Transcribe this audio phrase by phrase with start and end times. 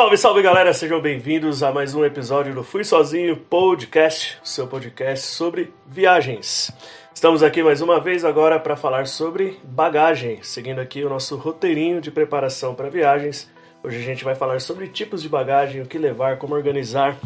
[0.00, 5.26] Salve, salve galera, sejam bem-vindos a mais um episódio do Fui Sozinho Podcast, seu podcast
[5.26, 6.72] sobre viagens.
[7.14, 12.00] Estamos aqui mais uma vez agora para falar sobre bagagem, seguindo aqui o nosso roteirinho
[12.00, 13.50] de preparação para viagens.
[13.84, 17.18] Hoje a gente vai falar sobre tipos de bagagem, o que levar, como organizar.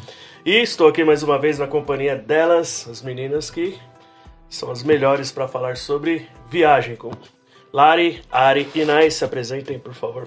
[0.44, 3.78] E estou aqui mais uma vez na companhia delas, as meninas que
[4.48, 6.96] são as melhores para falar sobre viagem.
[6.96, 7.12] Com
[7.72, 10.26] Lari, Ari e Nai, se apresentem, por favor.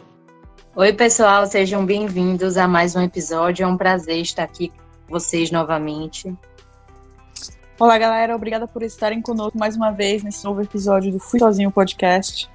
[0.79, 3.63] Oi, pessoal, sejam bem-vindos a mais um episódio.
[3.63, 6.31] É um prazer estar aqui com vocês novamente.
[7.79, 11.71] Olá, galera, obrigada por estarem conosco mais uma vez nesse novo episódio do Fui Sozinho
[11.71, 12.47] Podcast.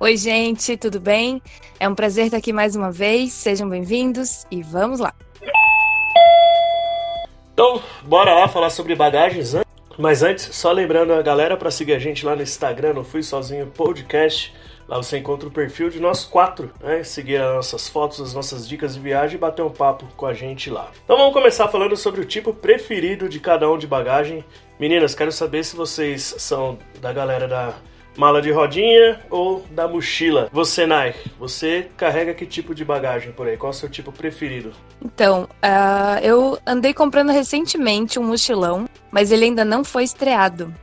[0.00, 1.40] Oi, gente, tudo bem?
[1.78, 3.32] É um prazer estar aqui mais uma vez.
[3.32, 5.14] Sejam bem-vindos e vamos lá.
[7.52, 9.54] Então, bora lá falar sobre bagagens.
[9.96, 13.22] Mas antes, só lembrando a galera para seguir a gente lá no Instagram, no Fui
[13.22, 14.52] Sozinho Podcast.
[14.88, 17.02] Lá você encontra o perfil de nós quatro, né?
[17.02, 20.34] Seguir as nossas fotos, as nossas dicas de viagem e bater um papo com a
[20.34, 20.90] gente lá.
[21.04, 24.44] Então vamos começar falando sobre o tipo preferido de cada um de bagagem.
[24.78, 27.74] Meninas, quero saber se vocês são da galera da
[28.16, 30.48] mala de rodinha ou da mochila.
[30.52, 33.56] Você, Nai, você carrega que tipo de bagagem por aí?
[33.56, 34.72] Qual é o seu tipo preferido?
[35.04, 40.74] Então, uh, eu andei comprando recentemente um mochilão, mas ele ainda não foi estreado.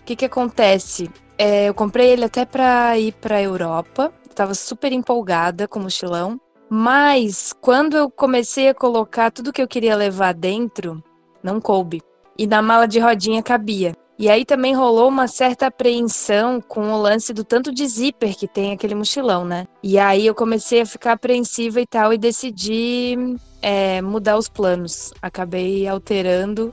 [0.00, 1.10] O que que acontece?
[1.36, 4.12] É, eu comprei ele até para ir para Europa.
[4.34, 6.40] Tava super empolgada com o mochilão.
[6.68, 11.02] Mas quando eu comecei a colocar tudo que eu queria levar dentro,
[11.42, 12.02] não coube.
[12.36, 13.94] E na mala de rodinha cabia.
[14.16, 18.46] E aí também rolou uma certa apreensão com o lance do tanto de zíper que
[18.46, 19.66] tem aquele mochilão, né?
[19.82, 23.16] E aí eu comecei a ficar apreensiva e tal e decidi
[23.60, 25.12] é, mudar os planos.
[25.20, 26.72] Acabei alterando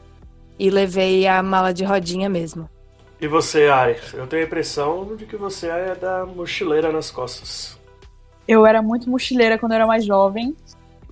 [0.59, 2.69] e levei a mala de rodinha mesmo.
[3.21, 3.97] E você, Ari?
[4.15, 7.77] Eu tenho a impressão de que você é da mochileira nas costas.
[8.47, 10.55] Eu era muito mochileira quando eu era mais jovem,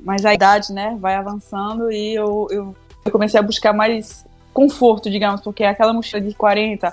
[0.02, 2.76] mas a idade, né, vai avançando e eu, eu,
[3.06, 6.92] eu comecei a buscar mais conforto, digamos, porque aquela mochila de 40,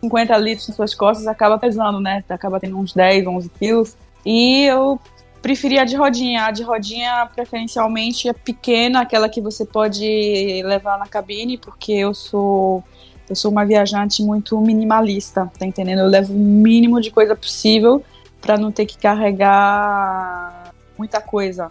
[0.00, 2.24] 50 litros nas suas costas acaba pesando, né?
[2.26, 3.96] Acaba tendo uns 10, 11 quilos.
[4.24, 4.98] E eu
[5.42, 6.46] preferia a de rodinha.
[6.46, 12.14] A de rodinha, preferencialmente, é pequena, aquela que você pode levar na cabine, porque eu
[12.14, 12.82] sou
[13.28, 16.00] eu sou uma viajante muito minimalista, tá entendendo?
[16.00, 18.02] Eu levo o mínimo de coisa possível
[18.40, 21.70] para não ter que carregar muita coisa.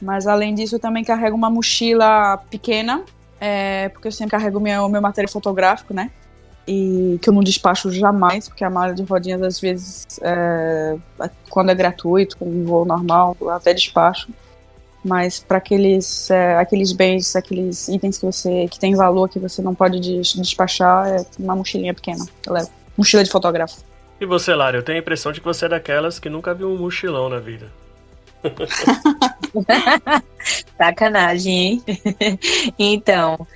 [0.00, 3.02] Mas além disso, eu também carrego uma mochila pequena,
[3.40, 6.10] é, porque eu sempre carrego meu, meu material fotográfico, né?
[6.68, 10.96] E que eu não despacho jamais, porque a malha de rodinhas, às vezes, é,
[11.48, 14.28] quando é gratuito, com um voo normal, eu até despacho
[15.06, 19.62] mas para aqueles, é, aqueles bens, aqueles itens que você que tem valor que você
[19.62, 22.24] não pode despachar, é uma mochilinha pequena.
[22.46, 22.70] Eu levo.
[22.96, 23.84] Mochila de fotógrafo.
[24.20, 26.68] E você, Lara, eu tenho a impressão de que você é daquelas que nunca viu
[26.70, 27.70] um mochilão na vida.
[30.78, 31.82] Sacanagem, hein?
[32.78, 33.46] então,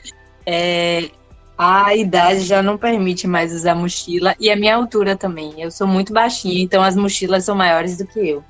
[0.45, 1.11] é,
[1.57, 5.61] a idade já não permite mais usar mochila e a minha altura também.
[5.61, 8.45] Eu sou muito baixinha, então as mochilas são maiores do que eu.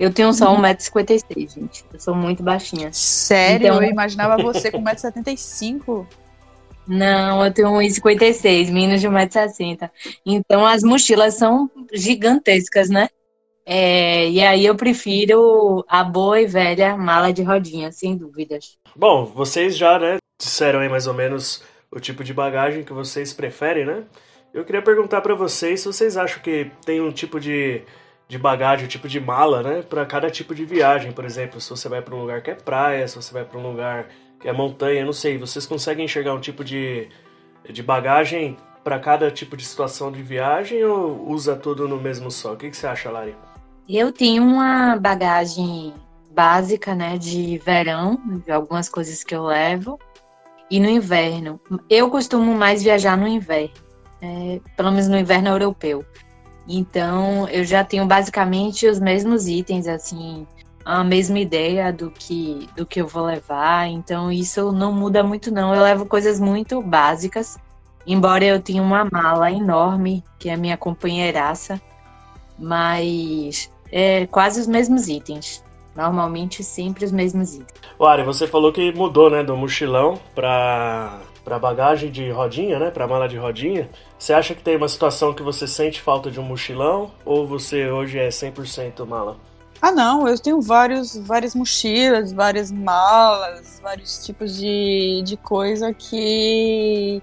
[0.00, 1.48] Eu tenho só 1,56m, uhum.
[1.48, 1.84] gente.
[1.92, 2.88] Eu sou muito baixinha.
[2.90, 3.66] Sério?
[3.66, 3.82] Então...
[3.82, 6.06] Eu imaginava você com 1,75m.
[6.88, 9.90] Não, eu tenho 1,56m, menos de 1,60m.
[10.24, 13.10] Então as mochilas são gigantescas, né?
[13.66, 18.78] É, e aí eu prefiro a boa e velha mala de rodinha, sem dúvidas.
[18.96, 21.62] Bom, vocês já, né, disseram aí mais ou menos
[21.92, 24.04] o tipo de bagagem que vocês preferem, né?
[24.52, 27.82] Eu queria perguntar para vocês se vocês acham que tem um tipo de
[28.30, 29.82] de bagagem, o tipo de mala, né?
[29.82, 32.54] Para cada tipo de viagem, por exemplo, se você vai para um lugar que é
[32.54, 34.06] praia, se você vai para um lugar
[34.38, 37.08] que é montanha, não sei, vocês conseguem enxergar um tipo de,
[37.68, 42.52] de bagagem para cada tipo de situação de viagem ou usa tudo no mesmo só?
[42.52, 43.34] O que, que você acha, Lari?
[43.88, 45.92] Eu tenho uma bagagem
[46.30, 48.16] básica, né, de verão,
[48.46, 49.98] de algumas coisas que eu levo,
[50.70, 51.60] e no inverno.
[51.90, 53.74] Eu costumo mais viajar no inverno,
[54.22, 56.04] é, pelo menos no inverno europeu.
[56.68, 60.46] Então, eu já tenho basicamente os mesmos itens, assim,
[60.84, 63.88] a mesma ideia do que, do que eu vou levar.
[63.88, 65.74] Então, isso não muda muito, não.
[65.74, 67.58] Eu levo coisas muito básicas,
[68.06, 71.80] embora eu tenha uma mala enorme, que é a minha companheiraça,
[72.58, 75.64] mas é quase os mesmos itens.
[75.94, 77.80] Normalmente, sempre os mesmos itens.
[78.00, 83.06] Ari, você falou que mudou, né, do mochilão para para bagagem de rodinha, né, para
[83.06, 83.88] mala de rodinha.
[84.18, 87.90] Você acha que tem uma situação que você sente falta de um mochilão ou você
[87.90, 89.36] hoje é 100% mala?
[89.82, 97.22] Ah, não, eu tenho vários, várias mochilas, várias malas, vários tipos de, de coisa que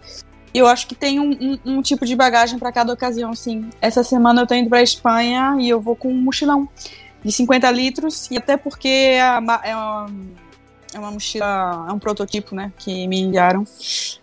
[0.53, 3.69] eu acho que tem um, um, um tipo de bagagem para cada ocasião, sim.
[3.79, 6.67] Essa semana eu tô indo para Espanha e eu vou com um mochilão.
[7.23, 10.07] de 50 litros, e até porque é uma,
[10.97, 13.63] é uma mochila, é um prototipo, né, que me enviaram.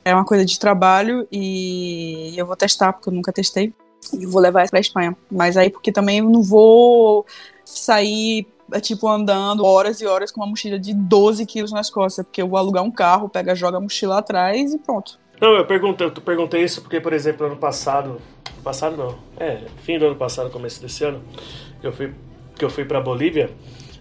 [0.04, 3.72] É uma coisa de trabalho e eu vou testar, porque eu nunca testei.
[4.12, 5.16] E vou levar essa pra Espanha.
[5.30, 7.24] Mas aí, porque também eu não vou
[7.64, 12.24] sair é tipo andando horas e horas com uma mochila de 12 quilos nas costas,
[12.24, 15.18] porque eu vou alugar um carro, pega, joga a mochila atrás e pronto.
[15.40, 18.20] Não, eu perguntei, eu perguntei isso porque, por exemplo, ano passado,
[18.62, 21.22] passado não, é, fim do ano passado, começo desse ano,
[21.80, 22.14] que eu fui,
[22.56, 23.50] que eu fui pra Bolívia,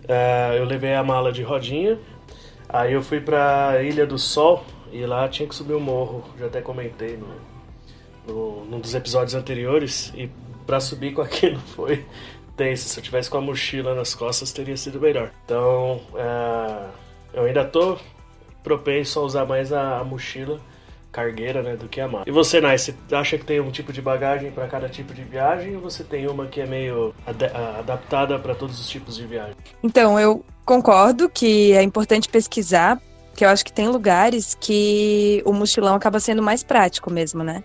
[0.07, 1.99] é, eu levei a mala de rodinha,
[2.67, 6.45] aí eu fui pra Ilha do Sol e lá tinha que subir um morro, já
[6.45, 7.27] até comentei no,
[8.27, 10.29] no, num dos episódios anteriores, e
[10.65, 12.05] pra subir com aquilo foi
[12.55, 12.87] tenso.
[12.87, 15.31] Se eu tivesse com a mochila nas costas, teria sido melhor.
[15.45, 16.89] Então, é,
[17.33, 17.97] eu ainda tô
[18.63, 20.59] propenso a usar mais a, a, mochila
[21.13, 22.25] cargueira, né, do que a mala.
[22.27, 25.23] E você, Nai, você acha que tem um tipo de bagagem para cada tipo de
[25.23, 29.25] viagem ou você tem uma que é meio ad adaptada para todos os tipos de
[29.25, 29.55] viagem?
[29.83, 32.99] Então, eu concordo que é importante pesquisar,
[33.35, 37.63] que eu acho que tem lugares que o mochilão acaba sendo mais prático mesmo, né?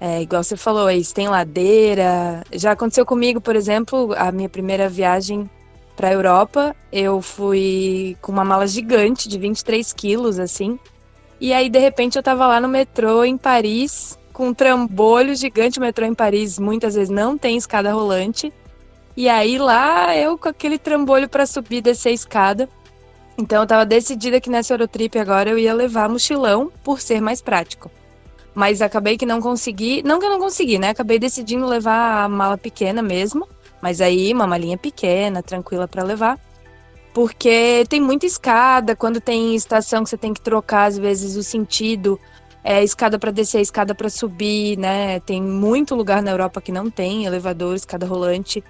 [0.00, 2.42] É, igual você falou, aí tem ladeira.
[2.52, 5.48] Já aconteceu comigo, por exemplo, a minha primeira viagem
[5.94, 10.78] para Europa, eu fui com uma mala gigante de 23 quilos, assim.
[11.40, 15.78] E aí, de repente, eu tava lá no metrô em Paris, com um trambolho gigante.
[15.78, 18.52] O metrô em Paris muitas vezes não tem escada rolante.
[19.16, 22.68] E aí, lá, eu com aquele trambolho para subir e descer a escada.
[23.38, 27.40] Então, eu tava decidida que nessa Eurotrip agora eu ia levar mochilão por ser mais
[27.40, 27.90] prático.
[28.54, 30.02] Mas acabei que não consegui.
[30.02, 30.90] Não que eu não consegui, né?
[30.90, 33.48] Acabei decidindo levar a mala pequena mesmo.
[33.80, 36.38] Mas aí, uma malinha pequena, tranquila para levar.
[37.12, 38.94] Porque tem muita escada.
[38.94, 42.18] Quando tem estação que você tem que trocar, às vezes, o sentido.
[42.62, 45.18] É escada para descer, escada para subir, né?
[45.20, 48.62] Tem muito lugar na Europa que não tem elevador, escada rolante.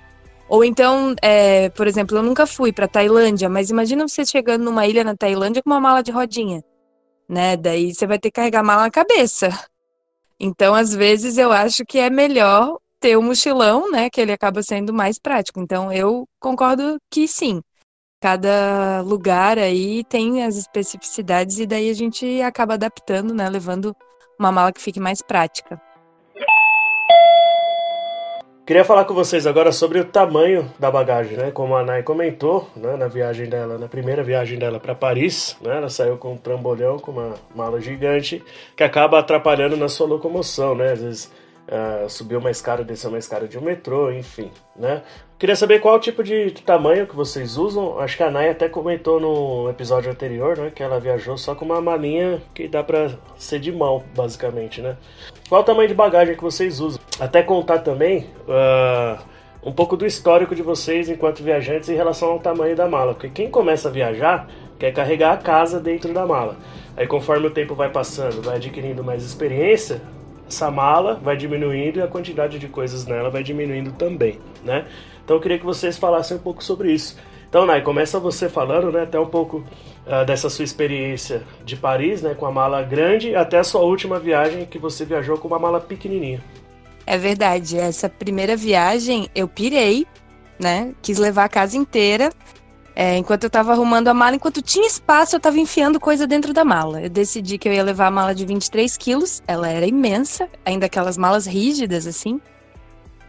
[0.48, 4.87] Ou então, é, por exemplo, eu nunca fui para Tailândia, mas imagina você chegando numa
[4.87, 6.62] ilha na Tailândia com uma mala de rodinha,
[7.28, 7.56] né?
[7.56, 9.48] Daí você vai ter que carregar a mala na cabeça.
[10.40, 14.10] Então, às vezes, eu acho que é melhor ter o um mochilão, né?
[14.10, 15.60] Que ele acaba sendo mais prático.
[15.60, 17.60] Então, eu concordo que sim.
[18.20, 23.49] Cada lugar aí tem as especificidades e daí a gente acaba adaptando, né?
[23.49, 23.96] Levando
[24.38, 25.81] uma mala que fique mais prática.
[28.67, 31.50] Queria falar com vocês agora sobre o tamanho da bagagem, né?
[31.50, 32.94] Como a Nai comentou, né?
[32.94, 35.78] na viagem dela, na primeira viagem dela para Paris, né?
[35.78, 38.44] Ela saiu com um trambolhão, com uma mala gigante,
[38.76, 40.93] que acaba atrapalhando na sua locomoção, né?
[40.93, 41.32] Às vezes
[41.70, 45.02] uh, subiu uma escada, desceu uma escada de um metrô, enfim, né?
[45.38, 47.99] Queria saber qual tipo de tamanho que vocês usam.
[47.99, 50.70] Acho que a Nai até comentou no episódio anterior, né?
[50.75, 54.99] Que ela viajou só com uma malinha que dá pra ser de mão, basicamente, né?
[55.49, 57.00] Qual o tamanho de bagagem que vocês usam?
[57.19, 59.19] Até contar também uh,
[59.62, 63.14] um pouco do histórico de vocês enquanto viajantes em relação ao tamanho da mala.
[63.14, 64.46] Porque quem começa a viajar
[64.78, 66.56] quer carregar a casa dentro da mala.
[66.96, 70.02] Aí conforme o tempo vai passando, vai adquirindo mais experiência,
[70.50, 74.85] essa mala vai diminuindo e a quantidade de coisas nela vai diminuindo também, né?
[75.25, 77.16] Então eu queria que vocês falassem um pouco sobre isso.
[77.49, 79.64] Então, Nai, começa você falando, né, até um pouco
[80.07, 84.21] uh, dessa sua experiência de Paris, né, com a mala grande, até a sua última
[84.21, 86.40] viagem que você viajou com uma mala pequenininha.
[87.07, 90.07] É verdade, essa primeira viagem eu pirei,
[90.61, 92.30] né, quis levar a casa inteira.
[93.02, 96.52] É, enquanto eu estava arrumando a mala, enquanto tinha espaço, eu estava enfiando coisa dentro
[96.52, 97.00] da mala.
[97.00, 100.85] Eu decidi que eu ia levar a mala de 23 quilos, ela era imensa, ainda
[100.85, 102.38] aquelas malas rígidas, assim.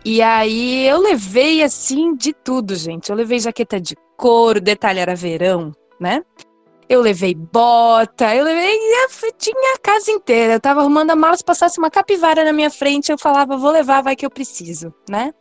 [0.04, 3.12] E aí eu levei assim de tudo, gente.
[3.12, 6.22] Eu levei jaqueta de couro, detalhe era verão, né?
[6.90, 8.76] Eu levei bota, eu levei.
[8.76, 10.56] Eu tinha a casa inteira.
[10.56, 13.72] Eu tava arrumando a mala, se passasse uma capivara na minha frente, eu falava, vou
[13.72, 15.34] levar, vai que eu preciso, né?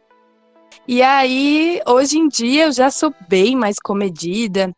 [0.87, 4.75] E aí, hoje em dia, eu já sou bem mais comedida.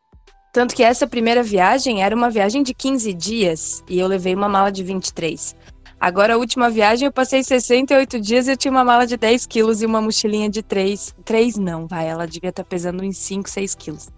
[0.53, 4.49] Tanto que essa primeira viagem era uma viagem de 15 dias e eu levei uma
[4.49, 5.57] mala de 23.
[5.99, 9.47] Agora, a última viagem, eu passei 68 dias e eu tinha uma mala de 10
[9.47, 11.15] quilos e uma mochilinha de 3.
[11.25, 14.09] 3 não, vai, ela devia estar tá pesando uns 5, 6 quilos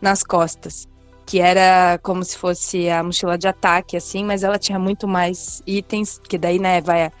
[0.00, 0.86] nas costas.
[1.26, 5.62] Que era como se fosse a mochila de ataque, assim, mas ela tinha muito mais
[5.66, 7.12] itens, que daí, né, vai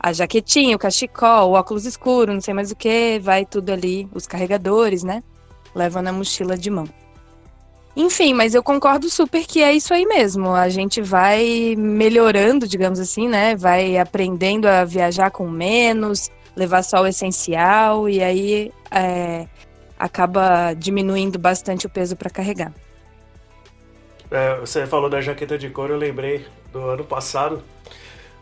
[0.00, 4.08] a, jaquetinha, o cachecol, o óculos escuro, não sei mais o que, vai tudo ali,
[4.14, 5.22] os carregadores, né?
[5.74, 6.88] Leva na mochila de mão.
[7.94, 10.54] Enfim, mas eu concordo super que é isso aí mesmo.
[10.54, 13.54] A gente vai melhorando, digamos assim, né?
[13.54, 19.46] Vai aprendendo a viajar com menos, levar só o essencial e aí é,
[19.98, 22.72] acaba diminuindo bastante o peso para carregar.
[24.30, 27.62] É, você falou da jaqueta de couro, eu lembrei do ano passado,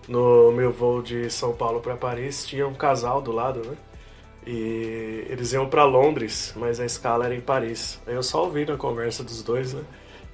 [0.09, 3.77] no meu voo de São Paulo para Paris, tinha um casal do lado, né?
[4.47, 8.01] E eles iam para Londres, mas a escala era em Paris.
[8.07, 9.83] Aí eu só ouvi na conversa dos dois, né?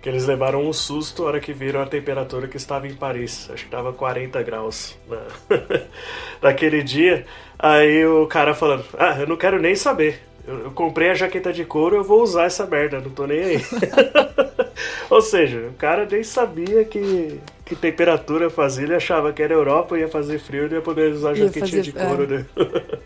[0.01, 3.49] Que eles levaram um susto na hora que viram a temperatura que estava em Paris.
[3.51, 5.27] Acho que estava 40 graus na...
[6.41, 7.27] naquele dia.
[7.59, 10.23] Aí o cara falando: Ah, eu não quero nem saber.
[10.47, 13.41] Eu, eu comprei a jaqueta de couro, eu vou usar essa merda, não tô nem
[13.41, 13.65] aí.
[15.09, 19.99] Ou seja, o cara nem sabia que, que temperatura fazia, ele achava que era Europa,
[19.99, 22.27] ia fazer frio e ia poder usar a jaquetinha fazer, de couro, é.
[22.27, 22.47] né?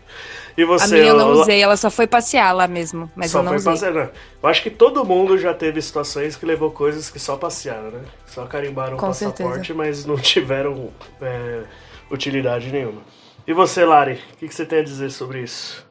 [0.57, 0.83] e você?
[0.83, 3.51] A minha eu não usei, ela só foi passear lá mesmo, mas só eu não
[3.51, 3.71] foi usei.
[3.73, 4.01] Passear, não.
[4.43, 8.01] Eu acho que todo mundo já teve situações que levou coisas que só passearam, né?
[8.25, 9.73] Só carimbaram o passaporte, certeza.
[9.75, 10.89] mas não tiveram
[11.21, 11.61] é,
[12.11, 13.01] utilidade nenhuma.
[13.47, 15.88] E você, Lari, o que, que você tem a dizer sobre isso?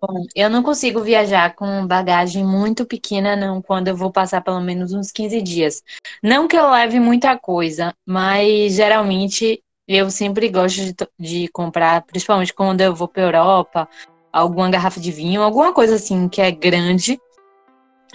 [0.00, 4.60] Bom, eu não consigo viajar com bagagem muito pequena, não, quando eu vou passar pelo
[4.60, 5.82] menos uns 15 dias.
[6.22, 12.54] Não que eu leve muita coisa, mas geralmente eu sempre gosto de, de comprar, principalmente
[12.54, 13.88] quando eu vou para Europa,
[14.32, 17.18] alguma garrafa de vinho, alguma coisa assim que é grande.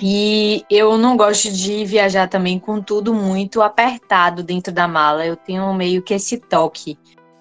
[0.02, 5.26] E eu não gosto de viajar também com tudo muito apertado dentro da mala.
[5.26, 6.98] Eu tenho meio que esse toque.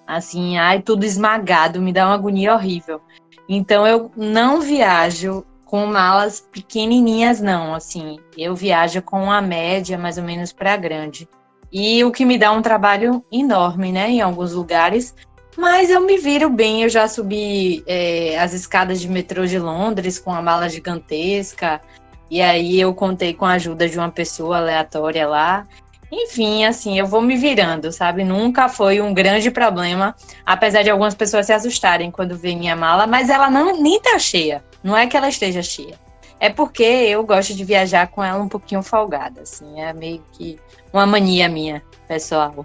[0.07, 3.01] Assim, ai, tudo esmagado, me dá uma agonia horrível.
[3.47, 7.73] Então eu não viajo com malas pequenininhas, não.
[7.73, 11.27] Assim, eu viajo com a média, mais ou menos para grande.
[11.71, 15.15] E o que me dá um trabalho enorme, né, em alguns lugares.
[15.57, 16.83] Mas eu me viro bem.
[16.83, 21.81] Eu já subi é, as escadas de metrô de Londres com a mala gigantesca.
[22.29, 25.67] E aí eu contei com a ajuda de uma pessoa aleatória lá.
[26.15, 28.23] Enfim, assim, eu vou me virando, sabe?
[28.23, 30.15] Nunca foi um grande problema,
[30.45, 34.19] apesar de algumas pessoas se assustarem quando vê minha mala, mas ela não nem tá
[34.19, 34.63] cheia.
[34.83, 35.99] Não é que ela esteja cheia.
[36.39, 40.59] É porque eu gosto de viajar com ela um pouquinho folgada, assim, é meio que
[40.91, 42.63] uma mania minha, pessoal.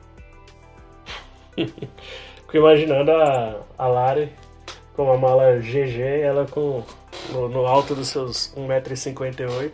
[1.57, 4.31] Fico imaginando a, a Lari
[4.95, 6.83] com a mala GG, ela com
[7.31, 9.73] no, no alto dos seus 1,58m,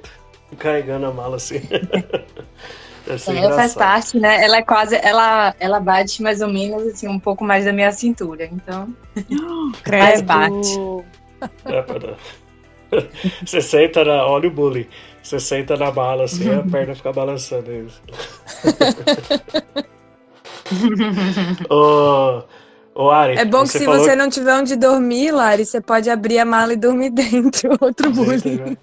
[0.58, 1.60] carregando a mala assim.
[3.06, 4.42] ela faz parte, né?
[4.42, 7.92] Ela é quase, ela, ela bate mais ou menos assim, um pouco mais da minha
[7.92, 8.94] cintura, então.
[9.90, 10.78] Mas bate.
[11.66, 12.16] É, para...
[13.44, 14.26] Você senta na.
[14.26, 14.86] Olha o bullying.
[15.22, 18.02] Você senta na bala assim, a perna fica balançando isso.
[21.70, 22.42] oh,
[22.94, 24.00] Ô, Ari, é bom que se falou...
[24.00, 27.76] você não tiver onde dormir, Lari, você pode abrir a mala e dormir dentro.
[27.80, 28.76] Outro bullying.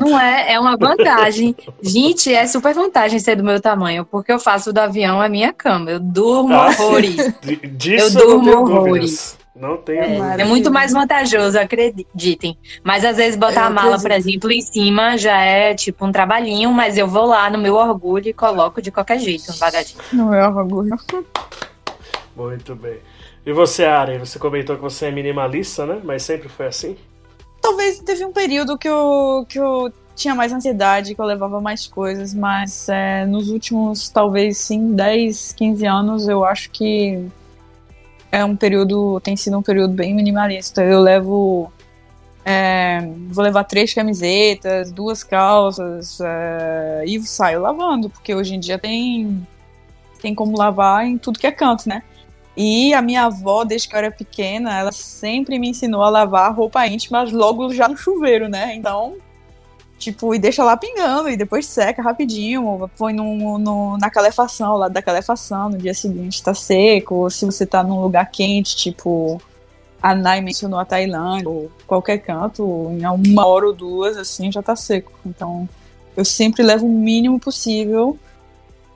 [0.00, 1.54] Não é, é uma vantagem.
[1.82, 5.52] Gente, é super vantagem ser do meu tamanho, porque eu faço do avião a minha
[5.52, 5.90] cama.
[5.90, 7.16] Eu durmo ah, horrores.
[7.76, 9.38] Disso eu durmo horrores.
[9.54, 12.56] Não tenho é, é, muito mais vantajoso, acreditem.
[12.82, 16.72] Mas às vezes botar a mala, por exemplo, em cima já é tipo um trabalhinho,
[16.72, 20.16] mas eu vou lá no meu orgulho e coloco de qualquer jeito, um.
[20.16, 20.96] No meu orgulho.
[22.34, 23.00] Muito bem.
[23.44, 26.00] E você, Ari, você comentou que você é minimalista, né?
[26.04, 26.96] Mas sempre foi assim?
[27.60, 31.86] Talvez teve um período que eu, que eu tinha mais ansiedade, que eu levava mais
[31.86, 37.26] coisas, mas é, nos últimos, talvez sim, 10, 15 anos, eu acho que
[38.30, 40.82] é um período, tem sido um período bem minimalista.
[40.82, 41.72] Eu levo.
[42.44, 48.78] É, vou levar três camisetas, duas calças é, e saio lavando, porque hoje em dia
[48.78, 49.46] tem,
[50.22, 52.02] tem como lavar em tudo que é canto, né?
[52.56, 56.54] E a minha avó, desde que eu era pequena, ela sempre me ensinou a lavar
[56.54, 58.74] roupa íntima logo já no chuveiro, né?
[58.74, 59.16] Então,
[59.98, 64.88] tipo, e deixa lá pingando, e depois seca rapidinho, põe no, no, na calefação, lá
[64.88, 69.40] da calefação, no dia seguinte tá seco, ou se você tá num lugar quente, tipo,
[70.02, 74.62] a Nai mencionou a Tailândia, ou qualquer canto, em uma hora ou duas, assim, já
[74.62, 75.12] tá seco.
[75.24, 75.68] Então,
[76.16, 78.18] eu sempre levo o mínimo possível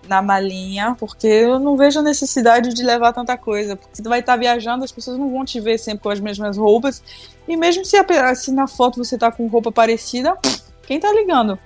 [0.08, 3.76] na malinha, porque eu não vejo a necessidade de levar tanta coisa.
[3.76, 6.56] Porque você vai estar viajando, as pessoas não vão te ver sempre com as mesmas
[6.56, 7.02] roupas.
[7.46, 7.96] E mesmo se,
[8.36, 10.36] se na foto você tá com roupa parecida,
[10.86, 11.58] quem tá ligando?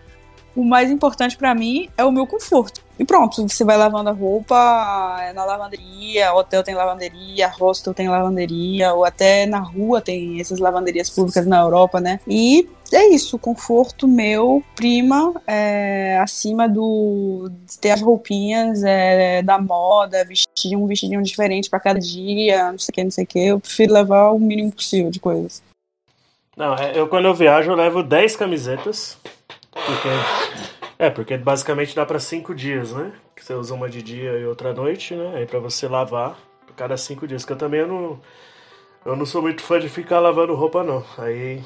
[0.54, 2.82] O mais importante para mim é o meu conforto.
[2.98, 8.08] E pronto, você vai lavando a roupa é na lavanderia, hotel tem lavanderia, hostel tem
[8.08, 12.18] lavanderia, ou até na rua tem essas lavanderias públicas na Europa, né?
[12.26, 19.58] E é isso, conforto meu prima é, acima do de ter as roupinhas é, da
[19.60, 23.26] moda, vestir um vestidinho diferente para cada dia, não sei o que, não sei o
[23.26, 23.38] que.
[23.38, 25.62] Eu prefiro levar o mínimo possível de coisas.
[26.56, 29.16] Não, é, eu quando eu viajo eu levo 10 camisetas,
[29.70, 30.08] porque
[30.98, 33.12] é, porque basicamente dá para cinco dias, né?
[33.36, 35.36] Que você usa uma de dia e outra à noite, né?
[35.36, 36.36] Aí para você lavar
[36.74, 37.44] cada cinco dias.
[37.44, 38.20] Que eu também não,
[39.04, 41.04] eu não sou muito fã de ficar lavando roupa, não.
[41.16, 41.62] Aí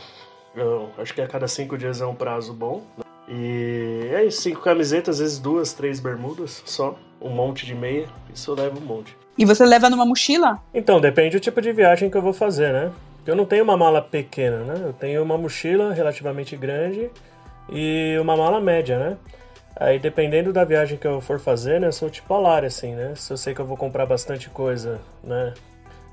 [0.54, 2.82] eu acho que a cada cinco dias é um prazo bom.
[2.96, 3.04] Né?
[3.28, 6.96] E é isso, cinco camisetas, às vezes duas, três bermudas só.
[7.20, 8.06] Um monte de meia.
[8.34, 9.16] Isso eu levo um monte.
[9.38, 10.58] E você leva numa mochila?
[10.74, 12.92] Então, depende do tipo de viagem que eu vou fazer, né?
[13.24, 14.74] Eu não tenho uma mala pequena, né?
[14.84, 17.08] Eu tenho uma mochila relativamente grande
[17.70, 19.16] e uma mala média, né?
[19.76, 23.14] Aí dependendo da viagem que eu for fazer, né, eu sou tipo polar assim, né?
[23.16, 25.54] Se eu sei que eu vou comprar bastante coisa, né,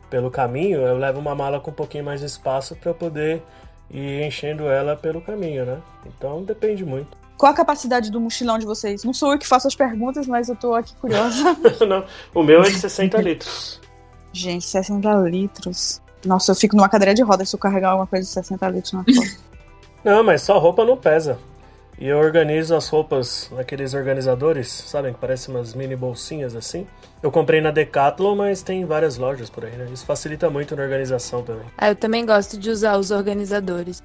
[0.09, 3.43] pelo caminho, eu levo uma mala com um pouquinho mais de espaço para poder
[3.91, 5.79] ir enchendo ela pelo caminho, né?
[6.05, 7.17] Então depende muito.
[7.37, 9.03] Qual a capacidade do mochilão de vocês?
[9.03, 11.55] Não sou eu que faço as perguntas, mas eu tô aqui curiosa.
[11.87, 12.03] Não,
[12.33, 13.79] o meu é de 60 litros.
[14.33, 16.01] Gente, 60 litros.
[16.25, 18.91] Nossa, eu fico numa cadeira de rodas se eu carregar alguma coisa de 60 litros
[18.91, 19.37] na costa.
[20.03, 21.39] Não, mas só roupa não pesa.
[22.01, 25.11] E eu organizo as roupas naqueles organizadores, sabem?
[25.11, 26.87] Que parecem umas mini bolsinhas assim.
[27.21, 29.85] Eu comprei na Decathlon, mas tem várias lojas por aí, né?
[29.93, 31.65] Isso facilita muito na organização também.
[31.77, 34.01] Ah, eu também gosto de usar os organizadores.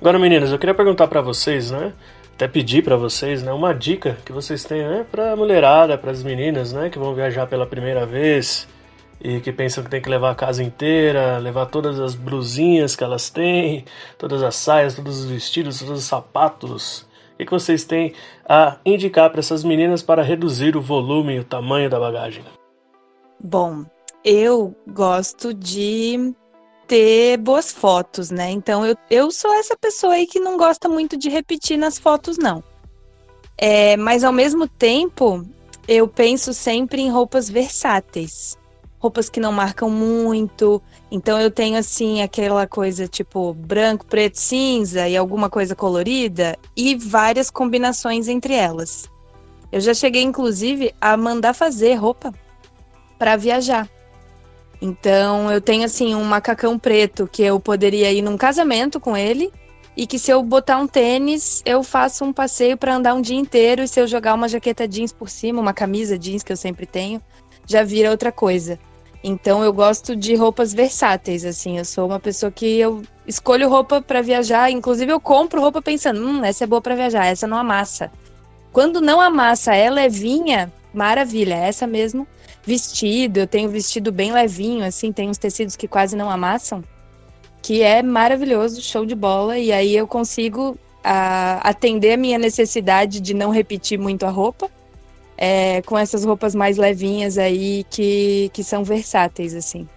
[0.00, 1.92] Agora, meninas, eu queria perguntar para vocês, né?
[2.34, 3.52] Até pedir para vocês, né?
[3.52, 5.04] Uma dica que vocês têm, né?
[5.12, 6.88] Pra mulherada, para as meninas, né?
[6.88, 8.66] Que vão viajar pela primeira vez
[9.20, 13.04] e que pensam que tem que levar a casa inteira, levar todas as blusinhas que
[13.04, 13.84] elas têm,
[14.16, 17.06] todas as saias, todos os vestidos, todos os sapatos.
[17.34, 18.14] O que vocês têm
[18.48, 22.44] a indicar para essas meninas para reduzir o volume e o tamanho da bagagem?
[23.38, 23.84] Bom,
[24.24, 26.34] eu gosto de
[26.86, 28.50] ter boas fotos, né?
[28.50, 32.36] Então eu, eu sou essa pessoa aí que não gosta muito de repetir nas fotos,
[32.36, 32.62] não.
[33.56, 35.42] É, mas ao mesmo tempo,
[35.86, 38.59] eu penso sempre em roupas versáteis
[39.00, 40.80] roupas que não marcam muito.
[41.10, 46.94] Então eu tenho assim aquela coisa tipo branco, preto, cinza e alguma coisa colorida e
[46.94, 49.10] várias combinações entre elas.
[49.72, 52.32] Eu já cheguei inclusive a mandar fazer roupa
[53.18, 53.88] para viajar.
[54.82, 59.50] Então eu tenho assim um macacão preto que eu poderia ir num casamento com ele
[59.96, 63.36] e que se eu botar um tênis, eu faço um passeio para andar um dia
[63.36, 66.56] inteiro e se eu jogar uma jaqueta jeans por cima, uma camisa jeans que eu
[66.56, 67.20] sempre tenho,
[67.66, 68.78] já vira outra coisa.
[69.22, 71.78] Então eu gosto de roupas versáteis, assim.
[71.78, 76.20] Eu sou uma pessoa que eu escolho roupa para viajar, inclusive eu compro roupa pensando,
[76.24, 78.10] hum, essa é boa para viajar, essa não amassa.
[78.72, 82.26] Quando não amassa, é levinha, maravilha, é essa mesmo.
[82.62, 86.84] Vestido, eu tenho vestido bem levinho, assim, tem uns tecidos que quase não amassam,
[87.62, 92.38] que é maravilhoso, show de bola, e aí eu consigo a, ah, atender a minha
[92.38, 94.70] necessidade de não repetir muito a roupa
[95.40, 99.88] é, com essas roupas mais levinhas aí que, que são versáteis, assim.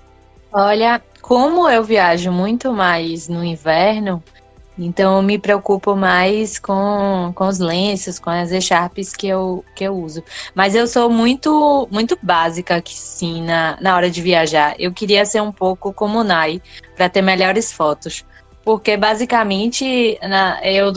[0.54, 4.24] Olha, como eu viajo muito mais no inverno,
[4.78, 9.84] então eu me preocupo mais com, com os lenços, com as echarpes que eu, que
[9.84, 10.24] eu uso.
[10.56, 14.76] Mas eu sou muito muito básica aqui sim na, na hora de viajar.
[14.80, 16.62] Eu queria ser um pouco como Nai
[16.96, 18.26] para ter melhores fotos.
[18.64, 20.94] Porque basicamente na, eu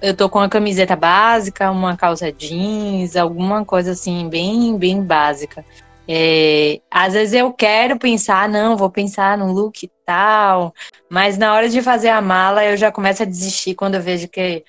[0.00, 5.64] eu tô com uma camiseta básica, uma calça jeans, alguma coisa assim, bem, bem básica.
[6.06, 10.72] É, às vezes eu quero pensar, não, vou pensar no look e tal,
[11.10, 14.26] mas na hora de fazer a mala eu já começo a desistir quando eu vejo
[14.28, 14.64] que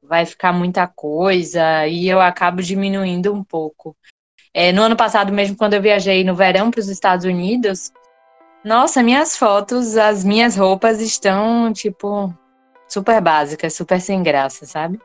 [0.00, 3.96] vai ficar muita coisa e eu acabo diminuindo um pouco.
[4.52, 7.90] É, no ano passado mesmo, quando eu viajei no verão para os Estados Unidos,
[8.64, 12.32] nossa, minhas fotos, as minhas roupas estão, tipo,
[12.88, 15.00] super básica, super sem graça, sabe?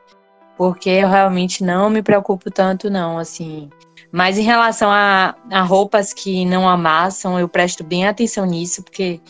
[0.56, 3.70] Porque eu realmente não me preocupo tanto, não, assim.
[4.12, 9.20] Mas em relação a, a roupas que não amassam, eu presto bem atenção nisso, porque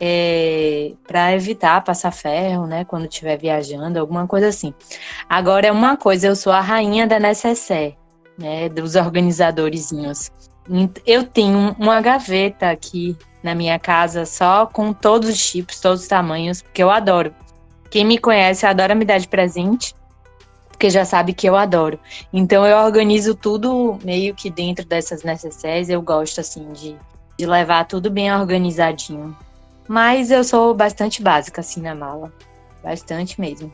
[0.00, 4.74] é, para evitar passar ferro, né, quando estiver viajando, alguma coisa assim.
[5.28, 7.96] Agora, é uma coisa, eu sou a rainha da necessaire,
[8.38, 10.30] né, dos organizadorzinhos.
[11.06, 16.08] Eu tenho uma gaveta aqui na minha casa só com todos os tipos, todos os
[16.08, 17.34] tamanhos, porque eu adoro.
[17.94, 19.94] Quem me conhece adora me dar de presente,
[20.66, 21.96] porque já sabe que eu adoro.
[22.32, 25.88] Então eu organizo tudo meio que dentro dessas necessárias.
[25.88, 26.96] Eu gosto assim de,
[27.38, 29.36] de levar tudo bem organizadinho.
[29.86, 32.32] Mas eu sou bastante básica assim na mala.
[32.82, 33.72] Bastante mesmo.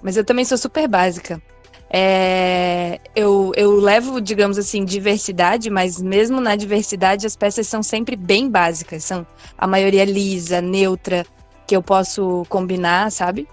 [0.00, 1.42] Mas eu também sou super básica.
[1.90, 8.14] É, eu, eu levo, digamos assim, diversidade, mas mesmo na diversidade as peças são sempre
[8.14, 9.02] bem básicas.
[9.02, 9.26] São
[9.58, 11.26] a maioria lisa, neutra,
[11.68, 13.46] que eu posso combinar, sabe?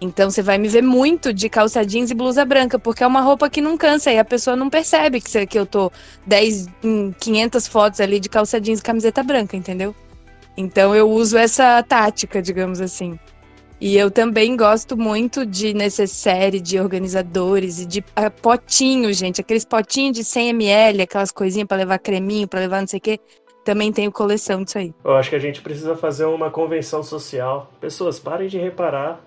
[0.00, 3.20] Então você vai me ver muito de calça jeans e blusa branca, porque é uma
[3.20, 5.90] roupa que não cansa e a pessoa não percebe que, que eu tô
[6.26, 6.68] 10,
[7.18, 9.94] 500 fotos ali de calça jeans e camiseta branca, entendeu?
[10.56, 13.18] Então eu uso essa tática, digamos assim.
[13.80, 19.40] E eu também gosto muito de necessaire, de organizadores e de uh, potinhos, gente.
[19.40, 23.02] Aqueles potinhos de 100 ml, aquelas coisinhas para levar creminho, para levar não sei o
[23.02, 23.20] quê
[23.66, 24.94] também tenho coleção disso aí.
[25.04, 27.68] Eu acho que a gente precisa fazer uma convenção social.
[27.80, 29.20] Pessoas, parem de reparar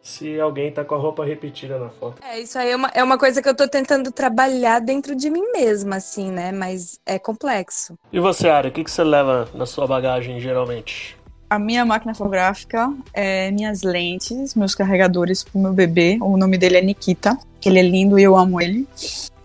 [0.00, 2.22] se alguém tá com a roupa repetida na foto.
[2.22, 5.28] É, isso aí é uma, é uma coisa que eu tô tentando trabalhar dentro de
[5.28, 6.52] mim mesma, assim, né?
[6.52, 7.98] Mas é complexo.
[8.12, 11.18] E você, Ari, o que, que você leva na sua bagagem geralmente?
[11.50, 16.16] A minha máquina fotográfica, é minhas lentes, meus carregadores pro meu bebê.
[16.20, 17.36] O nome dele é Nikita.
[17.66, 18.86] Ele é lindo e eu amo ele.